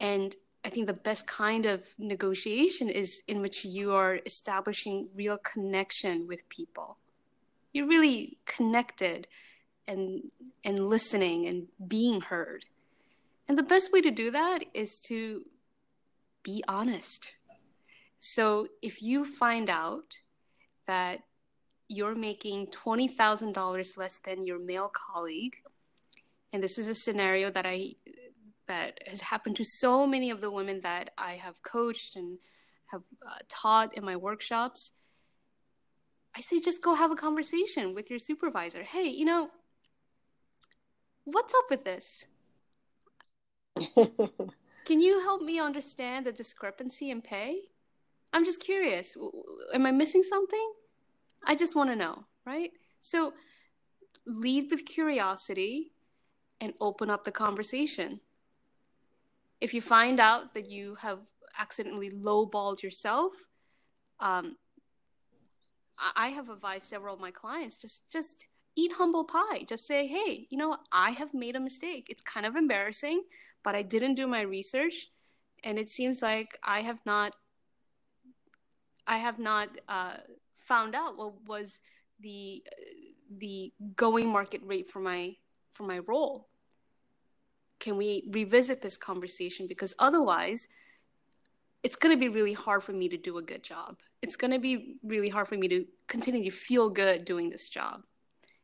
And 0.00 0.34
I 0.64 0.70
think 0.70 0.86
the 0.86 0.92
best 0.92 1.26
kind 1.26 1.66
of 1.66 1.86
negotiation 1.98 2.88
is 2.88 3.22
in 3.28 3.40
which 3.40 3.64
you 3.64 3.92
are 3.92 4.20
establishing 4.26 5.08
real 5.14 5.38
connection 5.38 6.26
with 6.26 6.48
people. 6.48 6.98
You're 7.72 7.86
really 7.86 8.38
connected 8.44 9.28
and 9.88 10.30
and 10.64 10.88
listening 10.88 11.46
and 11.46 11.66
being 11.88 12.20
heard. 12.20 12.64
And 13.48 13.58
the 13.58 13.62
best 13.62 13.92
way 13.92 14.00
to 14.02 14.10
do 14.10 14.30
that 14.30 14.64
is 14.74 14.98
to 15.08 15.42
be 16.42 16.62
honest. 16.68 17.34
So 18.20 18.68
if 18.82 19.02
you 19.02 19.24
find 19.24 19.70
out 19.70 20.16
that 20.86 21.20
you're 21.88 22.14
making 22.14 22.66
$20,000 22.66 23.96
less 23.96 24.18
than 24.18 24.44
your 24.44 24.58
male 24.58 24.90
colleague, 24.92 25.56
and 26.52 26.62
this 26.62 26.78
is 26.78 26.88
a 26.88 26.94
scenario 26.94 27.50
that 27.50 27.66
I 27.66 27.94
that 28.66 28.98
has 29.06 29.22
happened 29.22 29.56
to 29.56 29.64
so 29.64 30.06
many 30.06 30.30
of 30.30 30.42
the 30.42 30.50
women 30.50 30.80
that 30.82 31.10
I 31.16 31.36
have 31.36 31.62
coached 31.62 32.16
and 32.16 32.38
have 32.86 33.02
uh, 33.26 33.38
taught 33.48 33.96
in 33.96 34.04
my 34.04 34.16
workshops, 34.16 34.92
I 36.36 36.42
say 36.42 36.60
just 36.60 36.82
go 36.82 36.94
have 36.94 37.10
a 37.10 37.16
conversation 37.16 37.94
with 37.94 38.10
your 38.10 38.18
supervisor. 38.18 38.82
Hey, 38.82 39.08
you 39.08 39.24
know, 39.24 39.50
what's 41.32 41.54
up 41.54 41.70
with 41.70 41.84
this? 41.84 42.26
Can 44.84 45.00
you 45.00 45.20
help 45.20 45.42
me 45.42 45.60
understand 45.60 46.26
the 46.26 46.32
discrepancy 46.32 47.10
in 47.10 47.20
pay? 47.20 47.60
I'm 48.32 48.44
just 48.44 48.62
curious. 48.62 49.16
Am 49.74 49.86
I 49.86 49.92
missing 49.92 50.22
something? 50.22 50.72
I 51.44 51.54
just 51.54 51.76
want 51.76 51.90
to 51.90 51.96
know, 51.96 52.24
right? 52.44 52.70
So 53.00 53.32
lead 54.26 54.70
with 54.70 54.84
curiosity 54.84 55.92
and 56.60 56.74
open 56.80 57.10
up 57.10 57.24
the 57.24 57.32
conversation. 57.32 58.20
If 59.60 59.74
you 59.74 59.80
find 59.80 60.20
out 60.20 60.54
that 60.54 60.70
you 60.70 60.94
have 60.96 61.20
accidentally 61.58 62.10
lowballed 62.10 62.82
yourself, 62.82 63.32
um, 64.20 64.56
I 66.14 66.28
have 66.28 66.48
advised 66.48 66.86
several 66.86 67.14
of 67.14 67.20
my 67.20 67.32
clients 67.32 67.76
just 67.76 68.08
just 68.08 68.46
eat 68.78 68.92
humble 68.92 69.24
pie. 69.24 69.64
Just 69.66 69.86
say, 69.86 70.06
hey, 70.06 70.46
you 70.50 70.56
know, 70.56 70.76
I 70.92 71.10
have 71.10 71.34
made 71.34 71.56
a 71.56 71.60
mistake. 71.60 72.06
It's 72.08 72.22
kind 72.22 72.46
of 72.46 72.54
embarrassing, 72.54 73.24
but 73.64 73.74
I 73.74 73.82
didn't 73.82 74.14
do 74.14 74.26
my 74.26 74.42
research, 74.42 75.08
and 75.64 75.78
it 75.78 75.90
seems 75.90 76.22
like 76.22 76.58
I 76.62 76.82
have 76.82 77.00
not. 77.04 77.34
I 79.06 79.16
have 79.16 79.38
not 79.38 79.68
uh, 79.88 80.18
found 80.56 80.94
out 80.94 81.16
what 81.16 81.34
was 81.46 81.80
the 82.20 82.62
the 83.38 83.72
going 83.96 84.28
market 84.28 84.60
rate 84.64 84.90
for 84.90 85.00
my 85.00 85.36
for 85.72 85.82
my 85.82 85.98
role. 85.98 86.48
Can 87.80 87.96
we 87.96 88.28
revisit 88.32 88.82
this 88.82 88.96
conversation? 88.96 89.66
Because 89.66 89.94
otherwise, 89.98 90.68
it's 91.82 91.96
going 91.96 92.14
to 92.14 92.20
be 92.20 92.28
really 92.28 92.52
hard 92.52 92.82
for 92.82 92.92
me 92.92 93.08
to 93.08 93.16
do 93.16 93.38
a 93.38 93.42
good 93.42 93.62
job. 93.62 93.96
It's 94.20 94.36
going 94.36 94.50
to 94.50 94.58
be 94.58 94.98
really 95.02 95.28
hard 95.28 95.48
for 95.48 95.56
me 95.56 95.68
to 95.68 95.86
continue 96.08 96.44
to 96.50 96.56
feel 96.56 96.90
good 96.90 97.24
doing 97.24 97.50
this 97.50 97.68
job. 97.68 98.02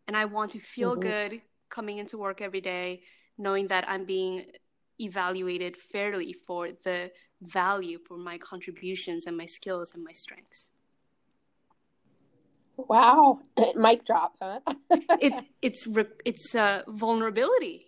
And 0.07 0.17
I 0.17 0.25
want 0.27 0.53
to 0.53 0.59
feel 0.59 0.93
mm-hmm. 0.93 1.01
good 1.01 1.43
coming 1.71 1.99
into 1.99 2.19
work 2.19 2.41
every 2.41 2.61
day, 2.61 3.03
knowing 3.39 3.69
that 3.69 3.89
I'm 3.89 4.05
being 4.05 4.45
evaluated 5.01 5.77
fairly 5.77 6.33
for 6.33 6.69
the 6.85 7.11
value 7.43 7.99
for 8.07 8.17
my 8.17 8.39
contributions 8.39 9.27
and 9.27 9.37
my 9.37 9.47
skills 9.47 9.95
and 9.95 10.05
my 10.05 10.13
strengths. 10.13 10.71
Wow, 12.77 13.41
mic 13.77 14.05
drop, 14.05 14.35
huh? 14.41 14.61
it's 15.21 15.43
it's 15.63 15.89
it's 16.25 16.55
uh, 16.55 16.83
vulnerability. 16.89 17.87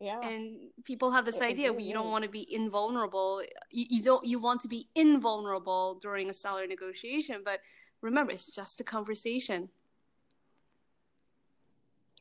Yeah. 0.00 0.20
And 0.20 0.58
people 0.84 1.10
have 1.12 1.24
this 1.24 1.38
it 1.38 1.42
idea 1.42 1.72
really 1.72 1.84
you 1.84 1.94
don't 1.94 2.10
want 2.10 2.24
to 2.24 2.30
be 2.30 2.46
invulnerable. 2.54 3.42
You, 3.70 3.86
you 3.88 4.02
don't 4.02 4.24
you 4.24 4.38
want 4.38 4.60
to 4.60 4.68
be 4.68 4.88
invulnerable 4.94 5.98
during 6.00 6.28
a 6.28 6.34
salary 6.34 6.66
negotiation, 6.66 7.42
but 7.44 7.60
remember 8.02 8.32
it's 8.32 8.54
just 8.54 8.80
a 8.80 8.84
conversation. 8.84 9.70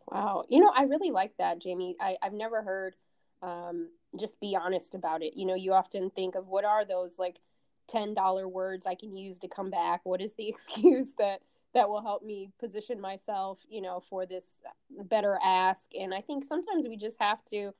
Wow. 0.07 0.43
You 0.49 0.59
know, 0.59 0.71
I 0.75 0.83
really 0.83 1.11
like 1.11 1.35
that, 1.37 1.59
Jamie. 1.59 1.95
I, 1.99 2.17
I've 2.21 2.33
never 2.33 2.61
heard 2.61 2.95
um, 3.41 3.89
just 4.19 4.39
be 4.39 4.55
honest 4.55 4.93
about 4.95 5.23
it. 5.23 5.35
You 5.35 5.45
know, 5.45 5.55
you 5.55 5.73
often 5.73 6.09
think 6.11 6.35
of 6.35 6.47
what 6.47 6.63
are 6.65 6.85
those 6.85 7.17
like 7.17 7.39
$10 7.87 8.45
words 8.51 8.85
I 8.85 8.95
can 8.95 9.15
use 9.15 9.39
to 9.39 9.47
come 9.47 9.69
back? 9.71 10.01
What 10.03 10.21
is 10.21 10.33
the 10.35 10.47
excuse 10.49 11.13
that 11.17 11.41
that 11.73 11.89
will 11.89 12.01
help 12.01 12.23
me 12.23 12.51
position 12.59 13.01
myself, 13.01 13.59
you 13.67 13.81
know, 13.81 13.99
for 13.99 14.25
this 14.25 14.61
better 15.05 15.39
ask? 15.43 15.89
And 15.99 16.13
I 16.13 16.21
think 16.21 16.45
sometimes 16.45 16.87
we 16.87 16.97
just 16.97 17.19
have 17.19 17.43
to 17.45 17.73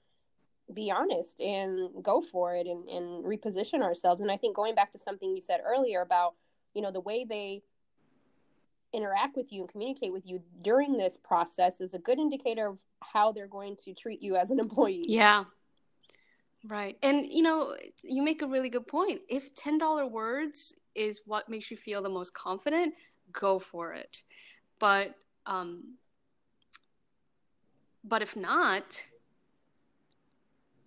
be 0.74 0.90
honest 0.92 1.40
and 1.40 2.04
go 2.04 2.22
for 2.22 2.56
it 2.56 2.68
and, 2.68 2.88
and 2.90 3.24
reposition 3.24 3.82
ourselves. 3.82 4.22
And 4.22 4.32
I 4.32 4.38
think 4.38 4.56
going 4.56 4.76
back 4.76 4.92
to 4.94 5.00
something 5.00 5.30
you 5.36 5.42
said 5.42 5.62
earlier 5.64 6.02
about, 6.02 6.34
you 6.74 6.82
know, 6.82 6.92
the 6.92 7.00
way 7.00 7.24
they 7.28 7.62
interact 8.96 9.36
with 9.36 9.52
you 9.52 9.62
and 9.62 9.70
communicate 9.70 10.12
with 10.12 10.26
you 10.26 10.42
during 10.62 10.98
this 10.98 11.18
process 11.18 11.82
is 11.82 11.94
a 11.94 12.00
good 12.00 12.20
indicator 12.20 12.68
of 12.68 12.80
how 13.02 13.32
they're 13.32 13.48
going 13.48 13.76
to 13.84 13.94
treat 13.94 14.22
you 14.22 14.36
as 14.36 14.52
an 14.52 14.60
employee. 14.60 15.06
Yeah. 15.08 15.46
Right. 16.68 16.98
And 17.04 17.26
you 17.26 17.44
know, 17.44 17.76
you 18.04 18.24
make 18.24 18.42
a 18.42 18.48
really 18.48 18.70
good 18.70 18.88
point. 18.88 19.22
If 19.30 19.54
$10 19.54 20.10
words 20.10 20.74
is 20.96 21.22
what 21.26 21.50
makes 21.50 21.70
you 21.70 21.78
feel 21.78 22.02
the 22.02 22.10
most 22.10 22.34
confident, 22.34 22.94
go 23.32 23.60
for 23.60 23.94
it. 23.94 24.22
But 24.80 25.16
um 25.46 25.96
but 28.04 28.22
if 28.22 28.36
not, 28.36 29.04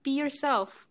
be 0.02 0.12
yourself 0.12 0.88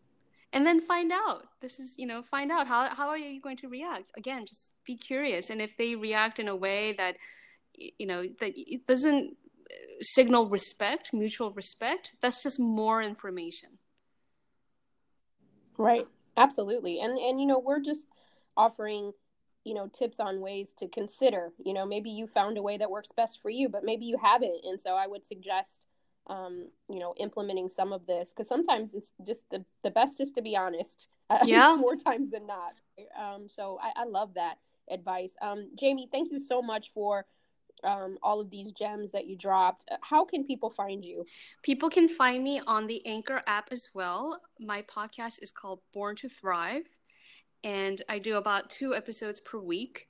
and 0.54 0.66
then 0.66 0.82
find 0.82 1.12
out 1.12 1.44
this 1.62 1.80
is 1.80 1.96
you 1.98 2.06
know 2.06 2.22
find 2.22 2.52
out 2.52 2.68
how, 2.68 2.88
how 2.90 3.08
are 3.08 3.18
you 3.18 3.42
going 3.42 3.58
to 3.58 3.68
react 3.68 4.12
again 4.18 4.46
just 4.46 4.74
be 4.88 4.96
curious 4.96 5.50
and 5.50 5.62
if 5.62 5.78
they 5.78 5.96
react 5.96 6.40
in 6.40 6.48
a 6.48 6.56
way 6.56 6.94
that 6.94 7.16
you 7.76 8.08
know 8.08 8.24
that 8.40 8.54
it 8.56 8.88
doesn't 8.88 9.38
signal 10.02 10.50
respect 10.50 11.12
mutual 11.14 11.52
respect 11.52 12.14
that's 12.22 12.42
just 12.42 12.60
more 12.60 13.02
information 13.02 13.70
right 15.78 16.08
absolutely 16.38 17.00
and 17.02 17.18
and 17.20 17.40
you 17.40 17.46
know 17.46 17.60
we're 17.60 17.82
just 17.82 18.08
offering 18.56 19.12
you 19.64 19.74
know 19.74 19.88
tips 19.88 20.20
on 20.20 20.40
ways 20.40 20.74
to 20.78 20.88
consider 20.88 21.52
you 21.64 21.74
know 21.74 21.86
maybe 21.86 22.10
you 22.10 22.26
found 22.26 22.58
a 22.58 22.62
way 22.62 22.78
that 22.78 22.90
works 22.90 23.10
best 23.16 23.42
for 23.42 23.50
you 23.50 23.70
but 23.70 23.84
maybe 23.84 24.06
you 24.06 24.18
haven't 24.18 24.62
and 24.64 24.80
so 24.80 24.96
i 24.96 25.06
would 25.06 25.26
suggest 25.26 25.86
um, 26.30 26.68
you 26.90 27.00
know, 27.00 27.14
implementing 27.18 27.70
some 27.70 27.94
of 27.94 28.06
this 28.06 28.34
because 28.34 28.48
sometimes 28.48 28.94
it's 28.94 29.14
just 29.26 29.50
the, 29.50 29.64
the 29.84 29.90
best 29.90 30.18
just 30.18 30.36
to 30.36 30.42
be 30.42 30.56
honest. 30.56 31.08
Yeah. 31.44 31.76
more 31.76 31.98
times 31.98 32.32
than 32.32 32.48
not. 32.48 32.74
Um, 33.20 33.48
so 33.54 33.78
I, 33.82 34.04
I 34.04 34.06
love 34.06 34.36
that 34.36 34.60
advice. 34.90 35.36
Um, 35.42 35.70
Jamie, 35.76 36.08
thank 36.12 36.32
you 36.32 36.40
so 36.40 36.62
much 36.62 36.92
for 36.94 37.26
um, 37.84 38.18
all 38.24 38.40
of 38.40 38.50
these 38.50 38.72
gems 38.72 39.12
that 39.12 39.28
you 39.28 39.36
dropped. 39.36 39.86
Uh, 39.92 39.98
how 40.02 40.24
can 40.26 40.44
people 40.44 40.70
find 40.70 41.04
you? 41.04 41.26
People 41.64 41.90
can 41.90 42.08
find 42.08 42.44
me 42.44 42.62
on 42.66 42.88
the 42.88 43.06
Anchor 43.06 43.42
app 43.48 43.68
as 43.72 43.90
well. 43.94 44.42
My 44.60 44.82
podcast 44.84 45.42
is 45.42 45.52
called 45.52 45.82
Born 45.94 46.16
to 46.18 46.30
Thrive, 46.30 46.88
and 47.64 48.02
I 48.10 48.20
do 48.20 48.36
about 48.38 48.70
two 48.70 48.94
episodes 48.96 49.40
per 49.40 49.58
week. 49.60 50.08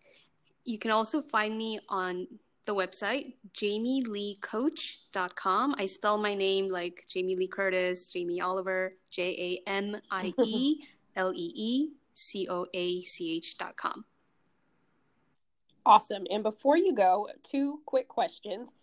You 0.65 0.79
can 0.79 0.91
also 0.91 1.21
find 1.21 1.57
me 1.57 1.79
on 1.89 2.27
the 2.65 2.75
website, 2.75 3.35
jamieleecoach.com. 3.53 5.75
I 5.77 5.85
spell 5.85 6.17
my 6.17 6.35
name 6.35 6.67
like 6.67 7.05
Jamie 7.09 7.37
Lee 7.37 7.47
Curtis, 7.47 8.09
Jamie 8.09 8.41
Oliver, 8.41 8.95
J 9.09 9.61
A 9.65 9.69
M 9.69 9.95
I 10.11 10.33
E 10.43 10.83
L 11.15 11.31
E 11.33 11.53
E 11.55 11.91
C 12.13 12.49
O 12.49 12.65
A 12.73 13.03
C 13.03 13.37
H.com. 13.37 14.03
Awesome. 15.87 16.25
And 16.29 16.43
before 16.43 16.75
you 16.75 16.93
go, 16.93 17.29
two 17.49 17.79
quick 17.85 18.09
questions. 18.09 18.73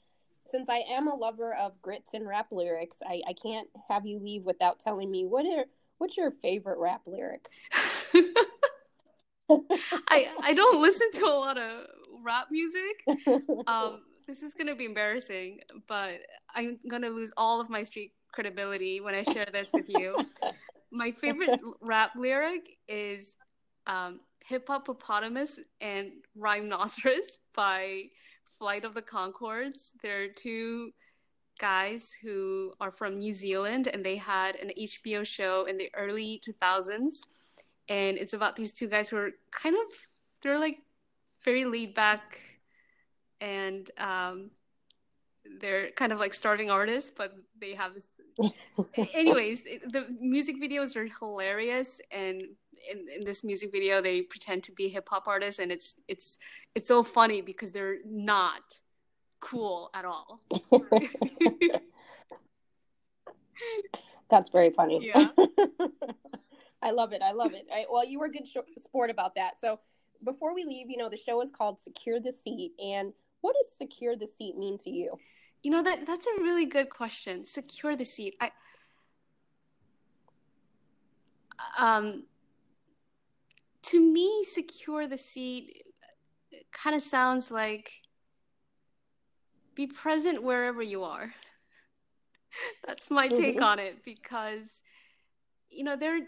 Since 0.47 0.71
I 0.71 0.79
am 0.90 1.07
a 1.07 1.14
lover 1.14 1.55
of 1.55 1.83
grits 1.83 2.14
and 2.14 2.27
rap 2.27 2.47
lyrics, 2.51 2.97
I, 3.07 3.21
I 3.29 3.35
can't 3.35 3.69
have 3.90 4.07
you 4.07 4.19
leave 4.19 4.45
without 4.45 4.81
telling 4.81 5.11
me 5.11 5.27
what 5.27 5.45
are 5.45 5.67
what's 5.99 6.17
your 6.17 6.31
favorite 6.43 6.79
rap 6.79 7.03
lyric? 7.07 7.47
I 10.09 10.29
I 10.40 10.55
don't 10.55 10.81
listen 10.81 11.11
to 11.12 11.27
a 11.27 11.37
lot 11.37 11.59
of 11.59 11.85
rap 12.23 12.47
music. 12.51 13.05
Um, 13.67 14.01
this 14.27 14.43
is 14.43 14.55
gonna 14.55 14.75
be 14.75 14.87
embarrassing, 14.87 15.61
but 15.87 16.21
I'm 16.55 16.79
gonna 16.88 17.11
lose 17.11 17.35
all 17.37 17.61
of 17.61 17.69
my 17.69 17.83
street 17.83 18.12
credibility 18.33 19.03
when 19.03 19.14
I 19.14 19.25
share 19.25 19.49
this 19.53 19.71
with 19.75 19.90
you. 19.90 20.25
my 20.90 21.11
favorite 21.11 21.61
rap 21.83 22.12
lyric 22.17 22.79
is 22.88 23.37
um, 23.87 24.21
"Hiphopopotamus" 24.49 25.61
and 25.81 26.13
Rhymenoceros 26.39 27.39
by 27.55 28.05
Flight 28.59 28.85
of 28.85 28.95
the 28.95 29.03
Conchords. 29.03 29.93
They're 30.03 30.29
two 30.29 30.93
guys 31.59 32.17
who 32.23 32.73
are 32.81 32.91
from 32.91 33.19
New 33.19 33.33
Zealand, 33.33 33.89
and 33.89 34.05
they 34.05 34.17
had 34.17 34.57
an 34.57 34.71
HBO 34.77 35.25
show 35.25 35.65
in 35.65 35.77
the 35.77 35.91
early 35.95 36.41
2000s, 36.47 37.21
and 37.89 38.19
it's 38.19 38.33
about 38.33 38.57
these 38.57 38.73
two 38.73 38.89
guys 38.89 39.09
who 39.09 39.17
are 39.17 39.31
kind 39.51 39.77
of 39.77 39.95
they're 40.43 40.59
like 40.59 40.79
very 41.43 41.65
laid 41.65 41.95
back 41.95 42.41
and 43.41 43.91
um, 43.99 44.51
they're 45.61 45.91
kind 45.93 46.13
of 46.13 46.19
like 46.19 46.33
starving 46.33 46.71
artists, 46.71 47.13
but 47.15 47.35
they 47.61 47.75
have 47.75 47.95
this. 47.95 48.09
Anyways, 49.14 49.62
the 49.62 50.07
music 50.20 50.57
videos 50.61 50.97
are 50.97 51.07
hilarious, 51.07 52.01
and 52.11 52.42
in, 52.90 53.07
in 53.16 53.25
this 53.25 53.44
music 53.44 53.70
video, 53.73 54.01
they 54.03 54.23
pretend 54.23 54.64
to 54.64 54.73
be 54.73 54.88
hip 54.88 55.09
hop 55.09 55.29
artists, 55.29 55.61
and 55.61 55.70
it's 55.70 55.94
it's 56.09 56.38
it's 56.75 56.88
so 56.88 57.03
funny 57.03 57.40
because 57.40 57.73
they're 57.73 57.99
not 58.05 58.62
cool 59.40 59.90
at 59.94 60.05
all. 60.05 60.40
That's 64.31 64.51
very 64.51 64.70
funny. 64.70 65.07
Yeah. 65.07 65.29
I 66.83 66.90
love 66.90 67.12
it. 67.12 67.23
I 67.23 67.33
love 67.33 67.55
it. 67.55 67.66
I, 67.73 67.87
well, 67.90 68.05
you 68.05 68.18
were 68.18 68.27
a 68.27 68.31
good 68.31 68.47
sh- 68.47 68.57
sport 68.79 69.11
about 69.11 69.35
that. 69.37 69.59
So 69.59 69.81
before 70.25 70.55
we 70.55 70.64
leave, 70.64 70.90
you 70.90 70.97
know, 70.97 71.09
the 71.09 71.16
show 71.16 71.40
is 71.40 71.51
called 71.51 71.79
Secure 71.79 72.20
the 72.20 72.33
Seat. 72.33 72.73
And 72.83 73.12
what 73.40 73.55
does 73.55 73.70
secure 73.77 74.16
the 74.16 74.27
seat 74.27 74.57
mean 74.57 74.79
to 74.79 74.90
you? 74.90 75.18
You 75.64 75.70
know 75.70 75.83
that 75.83 76.07
that's 76.07 76.27
a 76.27 76.42
really 76.42 76.66
good 76.66 76.90
question. 76.90 77.46
Secure 77.46 77.96
the 77.96 78.05
seat. 78.05 78.37
I 78.38 78.50
um 81.79 82.24
to 83.85 83.98
me 83.98 84.44
secure 84.44 85.07
the 85.07 85.16
seat 85.16 85.83
kind 86.70 86.94
of 86.94 87.03
sounds 87.03 87.50
like 87.50 87.90
be 89.74 89.87
present 89.87 90.42
wherever 90.42 90.83
you 90.83 91.03
are. 91.03 91.33
That's 92.87 93.11
my 93.11 93.29
take 93.29 93.61
on 93.61 93.79
it 93.79 94.05
because 94.05 94.83
you 95.70 95.83
know 95.83 95.96
there 95.96 96.20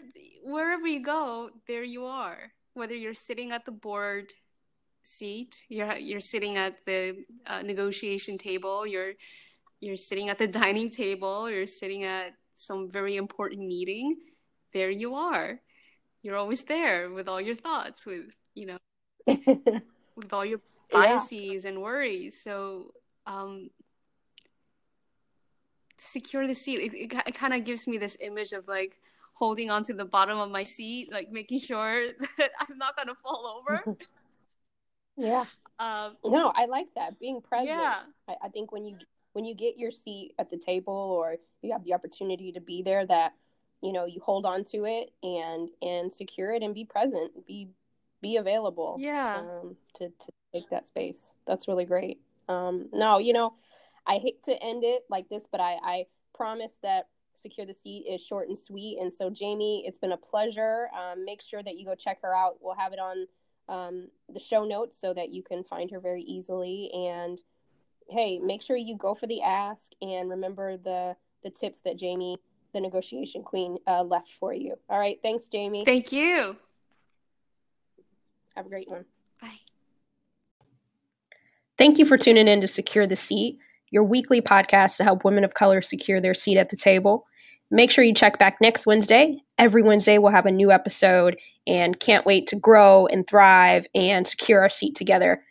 wherever 0.43 0.87
you 0.87 1.03
go, 1.03 1.51
there 1.67 1.83
you 1.83 2.05
are. 2.05 2.51
Whether 2.73 2.95
you're 2.95 3.13
sitting 3.13 3.51
at 3.51 3.65
the 3.65 3.71
board 3.71 4.33
seat, 5.07 5.65
you're 5.69 5.95
you're 5.95 6.19
sitting 6.19 6.57
at 6.57 6.83
the 6.85 7.23
uh, 7.45 7.61
negotiation 7.61 8.37
table, 8.37 8.85
you're 8.85 9.13
you're 9.79 9.97
sitting 9.97 10.29
at 10.29 10.37
the 10.37 10.47
dining 10.61 10.89
table, 10.89 11.49
you're 11.49 11.67
sitting 11.67 12.03
at 12.03 12.33
some 12.55 12.89
very 12.89 13.15
important 13.15 13.61
meeting, 13.61 14.17
there 14.73 14.89
you 14.89 15.15
are. 15.15 15.59
You're 16.23 16.35
always 16.35 16.63
there 16.63 17.11
with 17.11 17.27
all 17.27 17.39
your 17.39 17.55
thoughts, 17.55 18.05
with 18.05 18.25
you 18.53 18.65
know, 18.65 18.77
with 20.15 20.33
all 20.33 20.45
your 20.45 20.59
biases 20.91 21.63
yeah. 21.63 21.69
and 21.69 21.81
worries. 21.81 22.41
So 22.43 22.91
um, 23.25 23.69
secure 25.97 26.47
the 26.47 26.55
seat. 26.55 26.79
It, 26.79 26.93
it, 26.93 27.13
it 27.27 27.35
kind 27.37 27.53
of 27.53 27.63
gives 27.63 27.87
me 27.87 27.97
this 27.97 28.17
image 28.19 28.51
of 28.51 28.67
like 28.67 28.99
holding 29.33 29.69
onto 29.69 29.93
the 29.93 30.05
bottom 30.05 30.37
of 30.39 30.49
my 30.49 30.63
seat, 30.63 31.11
like 31.11 31.31
making 31.31 31.59
sure 31.61 32.07
that 32.37 32.51
I'm 32.59 32.77
not 32.77 32.95
gonna 32.97 33.15
fall 33.15 33.61
over. 33.61 33.97
Yeah. 35.17 35.45
Um, 35.79 36.17
no, 36.25 36.51
I 36.55 36.65
like 36.65 36.87
that 36.95 37.19
being 37.19 37.41
present. 37.41 37.69
Yeah. 37.69 37.99
I, 38.27 38.35
I 38.43 38.49
think 38.49 38.71
when 38.71 38.85
you 38.85 38.97
when 39.33 39.45
you 39.45 39.53
get 39.53 39.77
your 39.77 39.91
seat 39.91 40.33
at 40.39 40.49
the 40.49 40.57
table 40.57 40.93
or 40.93 41.37
you 41.61 41.71
have 41.71 41.83
the 41.83 41.93
opportunity 41.93 42.51
to 42.53 42.61
be 42.61 42.81
there, 42.81 43.05
that 43.05 43.33
you 43.81 43.91
know 43.91 44.05
you 44.05 44.21
hold 44.21 44.45
on 44.45 44.63
to 44.65 44.85
it 44.85 45.11
and 45.21 45.69
and 45.81 46.11
secure 46.11 46.51
it 46.53 46.63
and 46.63 46.73
be 46.73 46.85
present, 46.85 47.45
be 47.45 47.69
be 48.21 48.37
available. 48.37 48.97
Yeah. 48.99 49.37
Um, 49.37 49.75
to 49.95 50.09
to 50.09 50.31
take 50.53 50.69
that 50.69 50.87
space. 50.87 51.33
That's 51.45 51.67
really 51.67 51.85
great. 51.85 52.19
Um, 52.49 52.89
no, 52.93 53.17
you 53.17 53.33
know, 53.33 53.53
I 54.05 54.17
hate 54.17 54.41
to 54.43 54.53
end 54.53 54.83
it 54.83 55.03
like 55.09 55.29
this, 55.29 55.45
but 55.51 55.59
I, 55.59 55.77
I 55.83 56.05
promise 56.33 56.79
that 56.81 57.07
Secure 57.35 57.67
the 57.67 57.73
Seat 57.73 58.05
is 58.09 58.21
short 58.21 58.47
and 58.47 58.57
sweet. 58.57 58.99
And 58.99 59.13
so, 59.13 59.29
Jamie, 59.29 59.83
it's 59.85 59.97
been 59.97 60.13
a 60.13 60.17
pleasure. 60.17 60.89
Um, 60.97 61.25
make 61.25 61.41
sure 61.41 61.61
that 61.61 61.77
you 61.77 61.85
go 61.85 61.93
check 61.93 62.21
her 62.21 62.33
out. 62.33 62.57
We'll 62.61 62.75
have 62.75 62.93
it 62.93 62.99
on 62.99 63.27
um, 63.69 64.07
the 64.33 64.39
show 64.39 64.65
notes 64.65 64.99
so 64.99 65.13
that 65.13 65.29
you 65.29 65.43
can 65.43 65.63
find 65.63 65.91
her 65.91 65.99
very 65.99 66.21
easily. 66.23 66.89
And 66.93 67.41
hey, 68.09 68.39
make 68.39 68.61
sure 68.61 68.77
you 68.77 68.97
go 68.97 69.13
for 69.13 69.27
the 69.27 69.41
ask 69.41 69.91
and 70.01 70.29
remember 70.29 70.77
the 70.77 71.15
the 71.43 71.49
tips 71.49 71.81
that 71.81 71.97
Jamie, 71.97 72.37
the 72.73 72.81
negotiation 72.81 73.43
queen, 73.43 73.77
uh, 73.87 74.03
left 74.03 74.31
for 74.39 74.53
you. 74.53 74.75
All 74.89 74.99
right, 74.99 75.19
thanks, 75.21 75.47
Jamie. 75.47 75.85
Thank 75.85 76.11
you. 76.11 76.57
Have 78.55 78.65
a 78.65 78.69
great 78.69 78.89
one. 78.89 79.05
Bye. 79.41 79.59
Thank 81.77 81.99
you 81.99 82.05
for 82.05 82.17
tuning 82.17 82.47
in 82.47 82.59
to 82.61 82.67
Secure 82.67 83.05
the 83.05 83.15
Seat, 83.15 83.59
your 83.91 84.03
weekly 84.03 84.41
podcast 84.41 84.97
to 84.97 85.03
help 85.03 85.23
women 85.23 85.43
of 85.43 85.53
color 85.53 85.81
secure 85.81 86.19
their 86.19 86.33
seat 86.33 86.57
at 86.57 86.69
the 86.69 86.75
table. 86.75 87.27
Make 87.69 87.91
sure 87.91 88.03
you 88.03 88.15
check 88.15 88.39
back 88.39 88.57
next 88.59 88.87
Wednesday. 88.87 89.43
Every 89.57 89.81
Wednesday, 89.81 90.17
we'll 90.17 90.31
have 90.31 90.45
a 90.45 90.51
new 90.51 90.71
episode 90.71 91.37
and 91.65 91.99
can't 91.99 92.25
wait 92.25 92.47
to 92.47 92.55
grow 92.55 93.07
and 93.07 93.25
thrive 93.27 93.87
and 93.95 94.27
secure 94.27 94.61
our 94.61 94.69
seat 94.69 94.95
together. 94.95 95.43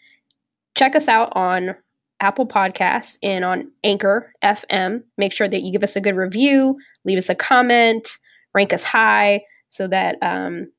Check 0.76 0.94
us 0.94 1.08
out 1.08 1.32
on 1.34 1.74
Apple 2.20 2.46
Podcasts 2.46 3.18
and 3.22 3.44
on 3.44 3.72
Anchor 3.84 4.32
FM. 4.42 5.02
Make 5.18 5.32
sure 5.32 5.48
that 5.48 5.62
you 5.62 5.72
give 5.72 5.82
us 5.82 5.96
a 5.96 6.00
good 6.00 6.16
review, 6.16 6.78
leave 7.04 7.18
us 7.18 7.28
a 7.28 7.34
comment, 7.34 8.08
rank 8.54 8.72
us 8.72 8.84
high 8.84 9.42
so 9.68 9.86
that 9.88 10.16
um, 10.22 10.70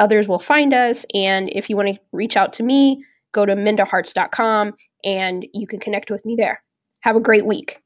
others 0.00 0.28
will 0.28 0.38
find 0.38 0.74
us. 0.74 1.06
And 1.14 1.48
if 1.52 1.70
you 1.70 1.76
want 1.76 1.88
to 1.88 2.00
reach 2.12 2.36
out 2.36 2.52
to 2.54 2.62
me, 2.62 3.04
go 3.32 3.46
to 3.46 3.54
mindaharts.com 3.54 4.74
and 5.04 5.46
you 5.54 5.66
can 5.66 5.80
connect 5.80 6.10
with 6.10 6.24
me 6.26 6.34
there. 6.36 6.62
Have 7.00 7.16
a 7.16 7.20
great 7.20 7.46
week. 7.46 7.80